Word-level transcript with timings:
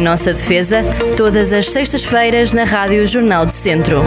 Em 0.00 0.02
nossa 0.02 0.32
defesa, 0.32 0.82
todas 1.14 1.52
as 1.52 1.68
sextas-feiras 1.68 2.54
na 2.54 2.64
Rádio 2.64 3.06
Jornal 3.06 3.44
do 3.44 3.52
Centro. 3.52 4.00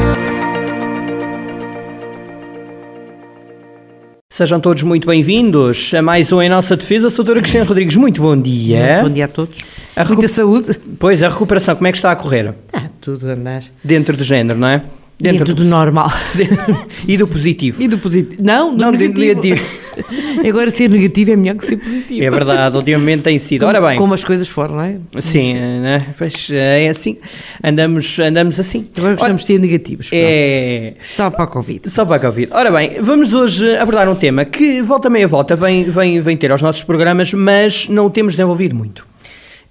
Sejam 4.27 4.59
todos 4.59 4.82
muito 4.82 5.05
bem-vindos 5.05 5.93
a 5.93 6.02
mais 6.02 6.32
um 6.32 6.41
Em 6.41 6.50
Nossa 6.50 6.75
Defesa. 6.75 7.11
Sou 7.11 7.18
doutora 7.23 7.41
Cristina 7.41 7.64
Rodrigues, 7.64 7.95
muito 7.95 8.23
bom 8.23 8.36
dia. 8.36 8.93
Muito 8.93 9.04
bom 9.04 9.14
dia 9.14 9.25
a 9.25 9.27
todos. 9.27 9.59
A 9.95 10.04
Muita 10.04 10.27
saúde. 10.27 10.71
Pois, 10.98 11.21
a 11.21 11.29
recuperação, 11.29 11.75
como 11.75 11.86
é 11.86 11.91
que 11.91 11.98
está 12.00 12.12
a 12.12 12.16
correr? 12.16 12.55
Ah, 12.73 12.89
tudo 13.00 13.30
a 13.30 13.34
andar. 13.34 13.62
Dentro 13.84 14.18
do 14.18 14.23
género, 14.23 14.57
não 14.57 14.70
é? 14.70 14.82
Dentro, 15.20 15.54
do, 15.54 15.64
normal. 15.64 16.11
e 17.07 17.16
do 17.18 17.27
positivo. 17.27 17.82
E 17.82 17.88
do 17.88 17.98
positivo. 17.98 18.41
Não, 18.43 18.71
do 18.71 18.77
Não, 18.77 18.91
do 18.91 18.98
negativo. 18.98 19.41
negativo. 19.41 19.84
Agora 20.48 20.71
ser 20.71 20.89
negativo 20.89 21.32
é 21.32 21.36
melhor 21.36 21.55
que 21.55 21.66
ser 21.66 21.77
positivo. 21.77 22.23
É 22.23 22.30
verdade, 22.30 22.75
ultimamente 22.75 23.21
tem 23.21 23.38
sido. 23.38 23.66
Ora 23.66 23.80
bem, 23.80 23.98
Como 23.98 24.13
as 24.13 24.23
coisas 24.23 24.49
foram, 24.49 24.76
não 24.76 24.84
é? 24.84 24.98
sim, 25.21 25.54
né? 25.54 26.08
Pois, 26.17 26.49
é 26.52 26.89
assim, 26.89 27.17
andamos, 27.63 28.20
andamos 28.20 28.59
assim. 28.59 28.86
Agora 28.98 29.13
gostamos 29.13 29.41
de 29.41 29.48
ser 29.48 29.59
negativos. 29.59 30.09
pronto. 30.09 30.22
É... 30.22 30.94
Só 30.99 31.30
para 31.30 31.44
a 31.44 31.48
Covid. 31.48 31.89
Só 31.89 32.05
para 32.05 32.16
a 32.17 32.20
Covid. 32.20 32.50
Ora 32.52 32.72
bem, 32.72 32.98
vamos 33.02 33.34
hoje 33.34 33.75
abordar 33.77 34.09
um 34.09 34.16
tema 34.16 34.44
que 34.45 34.81
volta 34.81 35.09
meia 35.09 35.27
volta, 35.27 35.55
vem, 35.55 35.86
vem, 35.86 36.20
vem 36.20 36.36
ter 36.36 36.52
aos 36.52 36.61
nossos 36.61 36.84
programas, 36.84 37.34
mas 37.34 37.88
não 37.88 38.08
o 38.08 38.09
temos 38.09 38.34
desenvolvido 38.34 38.75
muito. 38.75 39.12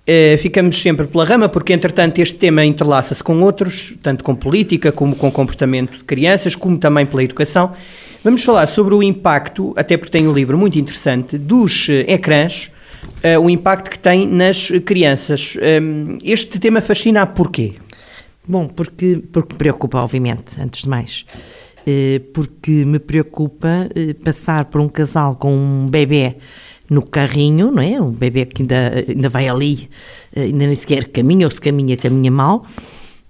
Eh, 0.05 0.37
ficamos 0.39 0.83
sempre 0.83 1.07
pela 1.07 1.25
rama, 1.25 1.49
porque 1.49 1.73
entretanto 1.73 2.19
este 2.19 2.35
tema 2.37 2.65
entrelaça-se 2.65 3.23
com 3.23 3.41
outros, 3.41 3.95
tanto 4.03 4.25
com 4.25 4.35
política, 4.35 4.91
como 4.91 5.15
com 5.15 5.31
comportamento 5.31 5.99
de 5.99 6.05
crianças, 6.05 6.57
como 6.57 6.77
também 6.77 7.07
pela 7.07 7.23
educação. 7.23 7.73
Vamos 8.25 8.43
falar 8.43 8.67
sobre 8.67 8.95
o 8.95 9.03
impacto, 9.03 9.73
até 9.77 9.97
porque 9.97 10.11
tem 10.11 10.27
um 10.27 10.33
livro 10.33 10.59
muito 10.59 10.77
interessante, 10.77 11.39
dos 11.39 11.89
eh, 11.89 12.15
ecrãs, 12.15 12.73
eh, 13.23 13.39
o 13.39 13.49
impacto 13.49 13.91
que 13.91 13.99
tem 13.99 14.27
nas 14.27 14.73
crianças. 14.85 15.57
Hum, 15.81 16.19
este 16.25 16.59
tema 16.59 16.81
fascina 16.81 17.25
porquê? 17.25 17.75
Bom, 18.47 18.67
porque, 18.67 19.23
porque 19.31 19.53
me 19.53 19.59
preocupa, 19.59 20.01
obviamente, 20.01 20.61
antes 20.61 20.83
de 20.83 20.89
mais. 20.89 21.25
Porque 22.33 22.85
me 22.85 23.01
preocupa 23.01 23.89
passar 24.25 24.65
por 24.67 24.81
um 24.81 24.89
casal 24.89 25.35
com 25.35 25.53
um 25.53 25.89
bebê 25.89 26.37
no 26.93 27.03
carrinho, 27.03 27.71
não 27.71 27.83
é? 27.83 28.01
Um 28.01 28.11
bebê 28.11 28.45
que 28.45 28.63
ainda, 28.63 29.05
ainda 29.09 29.29
vai 29.29 29.49
ali, 29.49 29.89
eh, 30.35 30.43
ainda 30.43 30.67
nem 30.67 30.75
sequer 30.75 31.09
caminha, 31.09 31.47
ou 31.47 31.51
se 31.51 31.61
caminha, 31.61 31.97
caminha 31.97 32.31
mal, 32.31 32.67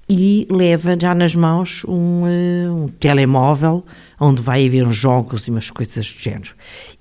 e 0.08 0.46
leva 0.50 0.98
já 0.98 1.14
nas 1.14 1.36
mãos 1.36 1.84
um, 1.86 2.26
eh, 2.26 2.68
um 2.68 2.88
telemóvel 2.88 3.84
onde 4.20 4.42
vai 4.42 4.66
haver 4.66 4.86
uns 4.86 4.96
jogos 4.96 5.46
e 5.46 5.50
umas 5.50 5.70
coisas 5.70 6.12
do 6.12 6.18
género. 6.18 6.54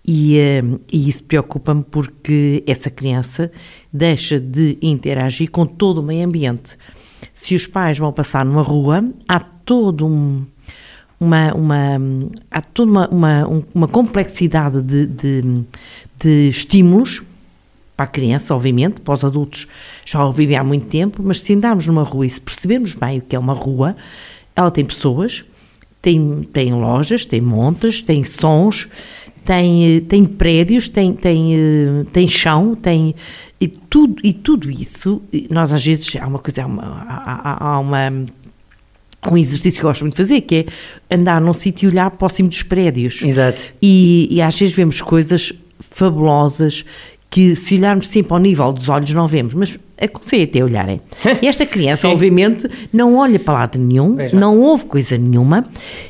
E, 0.06 0.38
eh, 0.38 0.64
e 0.94 1.10
isso 1.10 1.24
preocupa-me 1.24 1.84
porque 1.84 2.64
essa 2.68 2.90
criança 2.90 3.52
deixa 3.92 4.40
de 4.40 4.78
interagir 4.82 5.50
com 5.50 5.66
todo 5.66 5.98
o 5.98 6.04
meio 6.04 6.26
ambiente. 6.26 6.78
Se 7.34 7.56
os 7.56 7.66
pais 7.66 7.98
vão 7.98 8.14
passar 8.14 8.46
numa 8.46 8.62
rua, 8.62 9.04
há 9.28 9.40
todo 9.40 10.06
um, 10.06 10.46
uma, 11.22 11.54
uma, 11.54 11.78
há 12.50 12.62
toda 12.62 12.90
uma, 12.92 13.08
uma, 13.10 13.48
um- 13.48 13.64
uma 13.76 13.88
complexidade 13.88 14.82
de, 14.82 15.06
de, 15.06 15.42
de 16.20 16.50
estímulos 16.50 17.22
para 17.96 18.06
a 18.06 18.08
criança, 18.08 18.56
obviamente, 18.56 19.00
para 19.02 19.14
os 19.14 19.24
adultos 19.24 19.68
já 20.04 20.26
o 20.26 20.32
vivem 20.32 20.58
há 20.58 20.64
muito 20.64 20.88
tempo, 20.88 21.22
mas 21.24 21.40
se 21.42 21.54
andarmos 21.54 21.86
numa 21.86 22.02
rua 22.04 22.26
e 22.26 22.30
se 22.30 22.42
percebermos 22.42 22.96
bem 22.96 23.20
o 23.20 23.22
que 23.22 23.36
é 23.36 23.40
uma 23.40 23.54
rua, 23.54 23.96
ela 24.56 24.72
tem 24.72 24.84
pessoas, 24.84 25.44
tem, 26.02 26.42
tem 26.52 26.74
lojas, 26.74 27.24
tem 27.24 27.40
montas, 27.40 28.02
tem 28.02 28.24
sons, 28.24 28.88
tem, 29.46 29.98
eh, 29.98 30.00
tem 30.02 30.26
prédios, 30.26 30.88
tem, 30.88 31.14
tem, 31.14 31.54
eh, 31.56 32.04
tem 32.12 32.28
chão, 32.28 32.74
tem 32.76 33.14
e 33.60 33.68
tudo, 33.68 34.16
e 34.24 34.34
tudo 34.34 34.72
isso, 34.72 35.22
nós 35.52 35.72
às 35.72 35.86
vezes 35.86 36.16
há 36.20 36.26
uma 36.26 36.40
coisa, 36.40 36.64
há 36.64 36.66
uma, 36.66 36.84
há- 36.84 37.58
há 37.76 37.80
uma 37.80 38.26
um 39.30 39.38
exercício 39.38 39.80
que 39.80 39.86
eu 39.86 39.90
gosto 39.90 40.02
muito 40.02 40.14
de 40.14 40.18
fazer, 40.18 40.42
que 40.42 40.66
é 41.10 41.16
andar 41.16 41.40
num 41.40 41.54
sítio 41.54 41.88
e 41.88 41.92
olhar 41.92 42.10
para 42.12 42.26
o 42.26 42.30
cimo 42.30 42.50
dos 42.50 42.64
prédios. 42.64 43.22
Exato. 43.22 43.74
E, 43.82 44.28
e 44.32 44.42
às 44.42 44.58
vezes 44.58 44.76
vemos 44.76 45.02
coisas 45.02 45.54
fabulosas 45.80 46.86
que 47.30 47.56
se 47.56 47.76
olharmos 47.76 48.10
sempre 48.10 48.34
ao 48.34 48.40
nível 48.40 48.74
dos 48.74 48.90
olhos 48.90 49.10
não 49.12 49.26
vemos, 49.26 49.54
mas 49.54 49.80
aconselho 50.00 50.44
até 50.44 50.64
olharem. 50.64 51.00
E 51.42 51.48
esta 51.48 51.66
criança, 51.66 52.10
obviamente, 52.10 52.68
não 52.92 53.16
olha 53.16 53.40
para 53.40 53.54
lado 53.54 53.80
nenhum, 53.80 54.16
Veja. 54.16 54.38
não 54.38 54.60
ouve 54.60 54.86
coisa 54.86 55.18
nenhuma, 55.18 55.66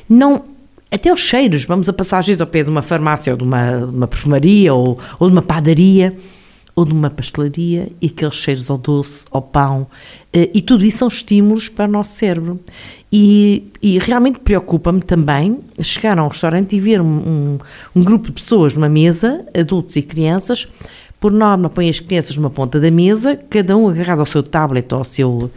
não... 0.10 0.50
Até 0.94 1.14
os 1.14 1.22
cheiros, 1.22 1.64
vamos 1.64 1.88
a 1.88 1.94
passar 1.94 2.18
às 2.18 2.28
vezes 2.28 2.42
ao 2.42 2.48
pé 2.48 2.64
de 2.64 2.70
uma 2.70 2.82
farmácia 2.82 3.32
ou 3.32 3.38
de 3.38 3.46
uma, 3.46 3.78
de 3.78 3.96
uma 3.96 4.08
perfumaria 4.08 4.74
ou, 4.74 5.00
ou 5.18 5.30
de 5.30 5.34
uma 5.34 5.42
padaria 5.42 6.18
ou 6.76 6.86
de 6.86 6.94
uma 6.94 7.10
pastelaria 7.10 7.90
e 8.02 8.08
aqueles 8.08 8.36
cheiros 8.36 8.70
ao 8.70 8.78
doce, 8.78 9.26
ao 9.32 9.42
pão, 9.42 9.88
eh, 10.32 10.50
e 10.54 10.62
tudo 10.62 10.86
isso 10.86 11.00
são 11.00 11.08
estímulos 11.08 11.70
para 11.70 11.86
o 11.86 11.92
nosso 11.92 12.16
cérebro. 12.16 12.60
E, 13.12 13.64
e 13.82 14.00
realmente 14.00 14.40
preocupa-me 14.40 15.02
também 15.02 15.60
chegar 15.82 16.18
a 16.18 16.24
um 16.24 16.28
restaurante 16.28 16.76
e 16.76 16.80
ver 16.80 17.02
um, 17.02 17.06
um, 17.06 17.58
um 17.96 18.04
grupo 18.04 18.28
de 18.28 18.34
pessoas 18.34 18.74
numa 18.74 18.88
mesa, 18.88 19.46
adultos 19.54 19.96
e 19.98 20.02
crianças, 20.02 20.68
por 21.20 21.32
norma 21.32 21.70
põe 21.70 21.88
as 21.88 22.00
crianças 22.00 22.36
numa 22.36 22.50
ponta 22.50 22.80
da 22.80 22.90
mesa, 22.90 23.40
cada 23.50 23.78
um 23.78 23.88
agarrado 23.88 24.20
ao 24.20 24.26
seu 24.26 24.42
tablet 24.42 24.92
ou 24.92 25.00
ao 25.00 25.04
seu 25.04 25.52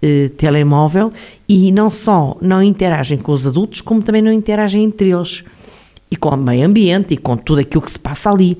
eh, 0.00 0.30
telemóvel, 0.36 1.12
e 1.46 1.70
não 1.72 1.90
só 1.90 2.38
não 2.40 2.62
interagem 2.62 3.18
com 3.18 3.32
os 3.32 3.46
adultos, 3.46 3.82
como 3.82 4.02
também 4.02 4.22
não 4.22 4.32
interagem 4.32 4.82
entre 4.82 5.10
eles 5.10 5.44
e 6.10 6.16
com 6.16 6.30
o 6.30 6.36
meio 6.36 6.66
ambiente 6.66 7.12
e 7.12 7.16
com 7.18 7.36
tudo 7.36 7.60
aquilo 7.60 7.82
que 7.82 7.90
se 7.90 7.98
passa 7.98 8.30
ali. 8.30 8.56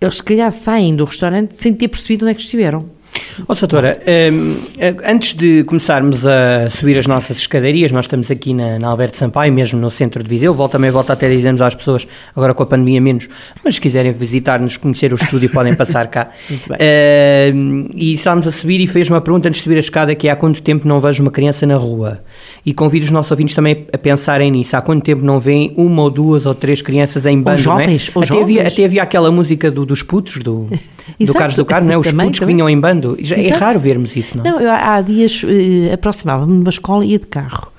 Eles, 0.00 0.16
se 0.16 0.24
calhar, 0.24 0.50
saem 0.50 0.96
do 0.96 1.04
restaurante 1.04 1.54
sem 1.54 1.74
ter 1.74 1.88
percebido 1.88 2.24
onde 2.24 2.32
é 2.32 2.34
que 2.34 2.40
estiveram. 2.40 2.88
Ó, 3.48 3.54
doutora, 3.54 3.98
hum, 4.32 4.56
antes 5.04 5.34
de 5.34 5.64
começarmos 5.64 6.26
a 6.26 6.68
subir 6.70 6.98
as 6.98 7.06
nossas 7.06 7.38
escadarias, 7.38 7.90
nós 7.90 8.04
estamos 8.04 8.30
aqui 8.30 8.52
na, 8.52 8.78
na 8.78 8.88
Alberto 8.88 9.16
Sampaio, 9.16 9.52
mesmo 9.52 9.80
no 9.80 9.90
centro 9.90 10.22
de 10.22 10.28
Viseu, 10.28 10.54
volta 10.54 10.72
também 10.72 10.90
volta 10.90 11.12
até 11.14 11.28
dizemos 11.28 11.60
às 11.62 11.74
pessoas, 11.74 12.06
agora 12.36 12.54
com 12.54 12.62
a 12.62 12.66
pandemia 12.66 13.00
menos, 13.00 13.28
mas 13.64 13.74
se 13.76 13.80
quiserem 13.80 14.12
visitar-nos, 14.12 14.76
conhecer 14.76 15.12
o 15.12 15.16
estúdio, 15.16 15.48
podem 15.52 15.74
passar 15.74 16.06
cá. 16.08 16.28
Muito 16.48 16.68
bem. 16.68 16.78
Hum, 17.54 17.88
e 17.94 18.12
estávamos 18.12 18.46
a 18.46 18.52
subir 18.52 18.80
e 18.80 18.86
fez 18.86 19.08
uma 19.10 19.20
pergunta 19.20 19.48
antes 19.48 19.58
de 19.60 19.64
subir 19.64 19.76
a 19.76 19.80
escada, 19.80 20.14
que 20.14 20.28
é 20.28 20.30
há 20.30 20.36
quanto 20.36 20.62
tempo 20.62 20.86
não 20.86 21.00
vejo 21.00 21.22
uma 21.22 21.30
criança 21.32 21.66
na 21.66 21.76
rua? 21.76 22.22
E 22.64 22.72
convido 22.74 23.04
os 23.06 23.10
nossos 23.10 23.30
ouvintes 23.32 23.54
também 23.54 23.86
a 23.92 23.98
pensarem 23.98 24.50
nisso, 24.50 24.76
há 24.76 24.80
quanto 24.82 25.02
tempo 25.02 25.22
não 25.24 25.40
veem 25.40 25.72
uma 25.76 26.02
ou 26.02 26.10
duas 26.10 26.46
ou 26.46 26.54
três 26.54 26.82
crianças 26.82 27.26
em 27.26 27.40
bando, 27.40 27.62
não 27.64 27.78
é? 27.78 27.82
jovens, 27.84 28.10
ou 28.14 28.22
até, 28.22 28.34
havia, 28.40 28.56
jovens. 28.58 28.72
até 28.72 28.84
havia 28.84 29.02
aquela 29.02 29.30
música 29.32 29.70
do- 29.70 29.86
dos 29.86 30.02
putos, 30.02 30.36
do, 30.38 30.66
do. 31.18 31.32
Carlos 31.34 31.56
do 31.56 31.64
Carmo, 31.64 31.88
não 31.88 31.94
é? 31.94 31.98
Os 31.98 32.06
Também, 32.06 32.26
putos 32.26 32.38
que 32.38 32.44
também. 32.44 32.56
vinham 32.56 32.68
em 32.68 32.78
bando. 32.78 32.99
É 33.54 33.56
raro 33.56 33.80
vermos 33.80 34.14
isso, 34.16 34.36
não 34.36 34.44
é? 34.44 34.50
Não, 34.50 34.60
eu 34.60 34.70
há 34.70 35.00
dias 35.00 35.42
eh, 35.44 35.92
aproximava-me 35.92 36.52
de 36.52 36.60
uma 36.60 36.70
escola 36.70 37.04
e 37.04 37.10
ia 37.10 37.18
de 37.18 37.26
carro. 37.26 37.72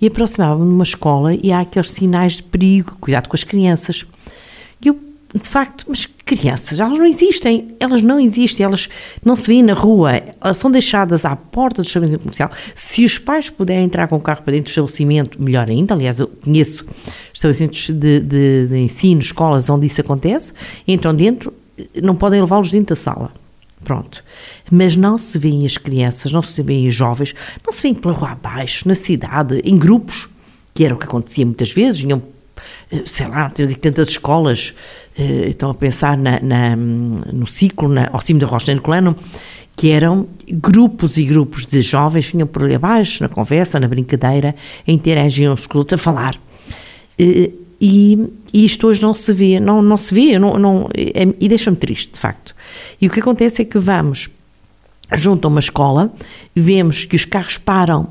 E 0.00 0.06
aproximava-me 0.06 0.66
de 0.66 0.74
uma 0.74 0.82
escola 0.82 1.34
e 1.34 1.52
há 1.52 1.60
aqueles 1.60 1.90
sinais 1.90 2.34
de 2.34 2.42
perigo, 2.42 2.96
cuidado 3.00 3.28
com 3.28 3.36
as 3.36 3.44
crianças. 3.44 4.04
E 4.84 4.88
eu, 4.88 4.98
de 5.34 5.48
facto, 5.48 5.84
mas 5.88 6.06
crianças, 6.34 6.80
elas 6.80 6.98
não 6.98 7.06
existem, 7.06 7.68
elas 7.78 8.02
não 8.02 8.18
existem, 8.18 8.64
elas 8.64 8.88
não 9.24 9.36
se 9.36 9.46
vêem 9.46 9.62
na 9.62 9.74
rua, 9.74 10.22
elas 10.40 10.56
são 10.56 10.70
deixadas 10.70 11.24
à 11.24 11.36
porta 11.36 11.82
do 11.82 11.86
estabelecimento 11.86 12.22
comercial. 12.22 12.50
Se 12.74 13.04
os 13.04 13.18
pais 13.18 13.50
puderem 13.50 13.84
entrar 13.84 14.08
com 14.08 14.16
o 14.16 14.20
carro 14.20 14.42
para 14.42 14.52
dentro 14.52 14.66
do 14.66 14.70
estabelecimento, 14.70 15.42
melhor 15.42 15.68
ainda, 15.68 15.94
aliás, 15.94 16.18
eu 16.18 16.28
conheço 16.28 16.86
estabelecimentos 17.32 17.90
de, 17.90 18.20
de, 18.20 18.66
de 18.68 18.78
ensino, 18.78 19.20
escolas 19.20 19.68
onde 19.68 19.86
isso 19.86 20.00
acontece, 20.00 20.52
entram 20.88 21.14
dentro, 21.14 21.52
não 22.02 22.14
podem 22.14 22.40
levá-los 22.40 22.70
dentro 22.70 22.94
da 22.94 22.96
sala. 22.96 23.32
Pronto. 23.84 24.22
Mas 24.70 24.96
não 24.96 25.18
se 25.18 25.38
vêem 25.38 25.66
as 25.66 25.76
crianças, 25.76 26.30
não 26.32 26.42
se 26.42 26.62
vêem 26.62 26.86
os 26.88 26.94
jovens, 26.94 27.34
não 27.66 27.72
se 27.72 27.82
vêem 27.82 27.94
pela 27.94 28.14
rua 28.14 28.30
abaixo, 28.32 28.86
na 28.86 28.94
cidade, 28.94 29.60
em 29.64 29.76
grupos, 29.76 30.28
que 30.74 30.84
era 30.84 30.94
o 30.94 30.96
que 30.98 31.04
acontecia 31.04 31.44
muitas 31.44 31.70
vezes, 31.72 32.00
vinham, 32.00 32.22
eh, 32.90 33.02
sei 33.06 33.26
lá, 33.28 33.50
temos 33.50 33.74
tantas 33.76 34.08
escolas, 34.10 34.72
eh, 35.18 35.48
estão 35.50 35.70
a 35.70 35.74
pensar 35.74 36.16
na, 36.16 36.38
na- 36.40 36.76
no 36.76 37.46
ciclo, 37.46 37.88
na, 37.88 38.08
ao 38.12 38.20
cimo 38.20 38.38
da 38.40 38.46
Rocha 38.46 38.72
Nicolano, 38.72 39.16
que 39.74 39.90
eram 39.90 40.28
grupos 40.48 41.16
e 41.16 41.24
grupos 41.24 41.66
de 41.66 41.80
jovens, 41.80 42.30
vinham 42.30 42.46
por 42.46 42.62
ali 42.62 42.74
abaixo, 42.74 43.22
na 43.22 43.28
conversa, 43.28 43.80
na 43.80 43.88
brincadeira, 43.88 44.54
a 44.86 44.90
interagiam 44.92 45.54
uns 45.54 45.66
com 45.66 45.78
os 45.78 45.80
outros, 45.80 46.00
a 46.00 46.02
falar. 46.02 46.38
Eh, 47.18 47.50
E, 47.84 48.16
e 48.54 48.64
isto 48.64 48.86
hoje 48.86 49.02
não 49.02 49.12
se 49.12 49.32
vê, 49.32 49.58
não, 49.58 49.82
não 49.82 49.96
se 49.96 50.14
vê, 50.14 50.38
não, 50.38 50.56
não, 50.56 50.88
é- 50.94 51.34
e 51.40 51.48
deixa-me 51.48 51.76
triste, 51.76 52.12
de 52.12 52.20
facto. 52.20 52.54
E 53.00 53.08
o 53.08 53.10
que 53.10 53.18
acontece 53.18 53.62
é 53.62 53.64
que 53.64 53.76
vamos 53.76 54.30
junto 55.14 55.46
a 55.46 55.50
uma 55.50 55.58
escola, 55.58 56.12
vemos 56.54 57.04
que 57.04 57.16
os 57.16 57.24
carros 57.24 57.58
param 57.58 58.06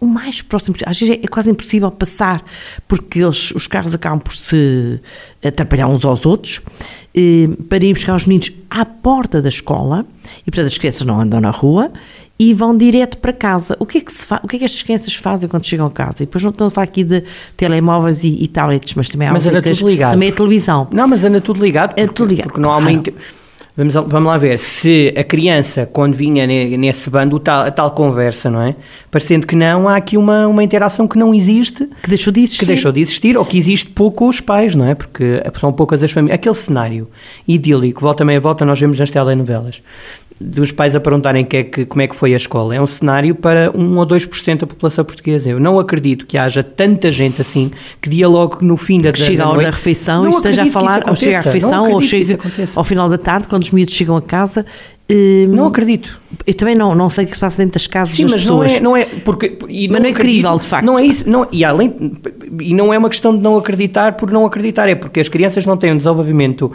o 0.00 0.06
mais 0.06 0.42
próximo. 0.42 0.74
Às 0.84 0.98
vezes 0.98 1.18
é 1.22 1.28
quase 1.28 1.48
impossível 1.52 1.88
passar, 1.88 2.44
porque 2.88 3.20
eles, 3.20 3.52
os 3.52 3.68
carros 3.68 3.94
acabam 3.94 4.18
por 4.18 4.34
se 4.34 4.98
atrapalhar 5.44 5.86
uns 5.86 6.04
aos 6.04 6.26
outros, 6.26 6.60
eh, 7.14 7.48
para 7.68 7.84
ir 7.84 7.94
buscar 7.94 8.16
os 8.16 8.26
meninos 8.26 8.50
à 8.68 8.84
porta 8.84 9.40
da 9.40 9.48
escola, 9.48 10.04
e 10.44 10.50
portanto 10.50 10.66
as 10.66 10.76
crianças 10.76 11.06
não 11.06 11.20
andam 11.20 11.40
na 11.40 11.50
rua, 11.50 11.92
e 12.42 12.52
vão 12.52 12.76
direto 12.76 13.18
para 13.18 13.32
casa. 13.32 13.76
O 13.78 13.86
que 13.86 13.98
é 13.98 14.00
que, 14.00 14.12
se 14.12 14.26
fa 14.26 14.40
o 14.42 14.48
que, 14.48 14.56
é 14.56 14.58
que 14.58 14.64
estas 14.64 14.82
crianças 14.82 15.14
fazem 15.14 15.48
quando 15.48 15.64
chegam 15.64 15.86
a 15.86 15.90
casa? 15.90 16.24
E 16.24 16.26
depois 16.26 16.42
não 16.42 16.50
estou 16.50 16.66
a 16.66 16.70
falar 16.70 16.84
aqui 16.84 17.04
de 17.04 17.22
telemóveis 17.56 18.24
e, 18.24 18.42
e 18.42 18.48
tablets, 18.48 18.94
mas 18.96 19.08
também 19.08 19.28
há 19.28 19.32
Mas 19.32 19.46
músicas, 19.46 19.78
tudo 19.78 19.88
ligado. 19.88 20.12
também 20.14 20.28
a 20.28 20.32
televisão. 20.32 20.88
Não, 20.92 21.06
mas 21.06 21.22
anda 21.22 21.40
tudo 21.40 21.62
ligado. 21.62 21.92
É 21.92 22.02
porque- 22.02 22.14
tudo 22.14 22.30
ligado, 22.30 22.46
Porque 22.48 22.60
não 22.60 22.72
há 22.72 22.78
uma 22.78 22.90
Vamos, 23.74 23.94
vamos 23.94 24.24
lá 24.24 24.36
ver 24.36 24.58
se 24.58 25.14
a 25.16 25.24
criança, 25.24 25.86
quando 25.90 26.14
vinha 26.14 26.46
nesse 26.46 27.08
bando, 27.08 27.38
tal, 27.38 27.64
a 27.64 27.70
tal 27.70 27.90
conversa, 27.92 28.50
não 28.50 28.60
é? 28.60 28.76
Parecendo 29.10 29.46
que 29.46 29.56
não, 29.56 29.88
há 29.88 29.96
aqui 29.96 30.18
uma, 30.18 30.46
uma 30.46 30.62
interação 30.62 31.08
que 31.08 31.16
não 31.16 31.32
existe. 31.32 31.88
Que 32.02 32.08
deixou 32.10 32.30
de 32.30 32.40
existir. 32.40 32.58
Que 32.60 32.66
deixou 32.66 32.92
de 32.92 33.00
existir, 33.00 33.38
ou 33.38 33.46
que 33.46 33.56
existe 33.56 33.88
pouco 33.88 34.28
os 34.28 34.42
pais, 34.42 34.74
não 34.74 34.86
é? 34.86 34.94
Porque 34.94 35.42
são 35.58 35.72
poucas 35.72 36.02
as 36.02 36.12
famílias. 36.12 36.34
Aquele 36.34 36.54
cenário 36.54 37.08
idílico, 37.48 38.02
volta 38.02 38.26
meia 38.26 38.38
volta, 38.38 38.66
nós 38.66 38.78
vemos 38.78 39.00
nas 39.00 39.10
telenovelas 39.10 39.80
dos 40.40 40.72
pais 40.72 40.94
a 40.96 41.00
perguntarem 41.00 41.44
que 41.44 41.56
é 41.56 41.62
que, 41.64 41.84
como 41.84 42.02
é 42.02 42.08
que 42.08 42.16
foi 42.16 42.34
a 42.34 42.36
escola. 42.36 42.74
É 42.74 42.80
um 42.80 42.86
cenário 42.86 43.34
para 43.34 43.70
1 43.74 43.96
ou 43.96 44.06
2% 44.06 44.58
da 44.58 44.66
população 44.66 45.04
portuguesa. 45.04 45.50
Eu 45.50 45.60
não 45.60 45.78
acredito 45.78 46.26
que 46.26 46.36
haja 46.36 46.62
tanta 46.62 47.10
gente 47.12 47.40
assim 47.40 47.70
que 48.00 48.08
dialogue 48.08 48.64
no 48.64 48.76
fim 48.76 48.98
da, 48.98 49.12
que 49.12 49.18
chega 49.18 49.38
da 49.38 49.44
a 49.44 49.50
hora 49.50 49.62
da 49.62 49.70
refeição 49.70 50.26
e 50.28 50.30
esteja 50.30 50.62
a 50.62 50.66
falar, 50.66 51.02
ou 51.08 51.16
chega 51.16 51.38
à 51.38 51.40
refeição, 51.40 51.90
ou 51.90 52.00
chega 52.00 52.38
ao 52.74 52.84
final 52.84 53.08
da 53.08 53.18
tarde, 53.18 53.48
quando 53.48 53.62
os 53.62 53.70
miúdos 53.70 53.94
chegam 53.94 54.16
a 54.16 54.22
casa 54.22 54.64
Hum, 55.12 55.46
não 55.48 55.66
acredito. 55.66 56.20
Eu 56.46 56.54
também 56.54 56.74
não, 56.74 56.94
não 56.94 57.10
sei 57.10 57.24
o 57.24 57.28
que 57.28 57.34
se 57.34 57.40
passa 57.40 57.58
dentro 57.58 57.74
das 57.74 57.86
casas 57.86 58.16
Sim, 58.16 58.22
das 58.22 58.32
mas 58.32 58.40
pessoas. 58.42 58.80
Não 58.80 58.96
é, 58.96 59.00
não 59.00 59.16
é 59.16 59.20
porque, 59.24 59.58
e 59.68 59.88
mas 59.88 60.02
não, 60.02 60.08
é 60.08 60.12
crível, 60.12 60.58
de 60.58 60.66
facto. 60.66 60.86
Não 60.86 60.98
é 60.98 61.04
isso. 61.04 61.28
Não, 61.28 61.46
e, 61.52 61.64
além, 61.64 61.94
e 62.60 62.74
não 62.74 62.92
é 62.92 62.98
uma 62.98 63.08
questão 63.08 63.36
de 63.36 63.42
não 63.42 63.56
acreditar 63.56 64.12
por 64.14 64.30
não 64.30 64.46
acreditar, 64.46 64.88
é 64.88 64.94
porque 64.94 65.20
as 65.20 65.28
crianças 65.28 65.66
não 65.66 65.76
têm 65.76 65.92
um 65.92 65.96
desenvolvimento 65.96 66.72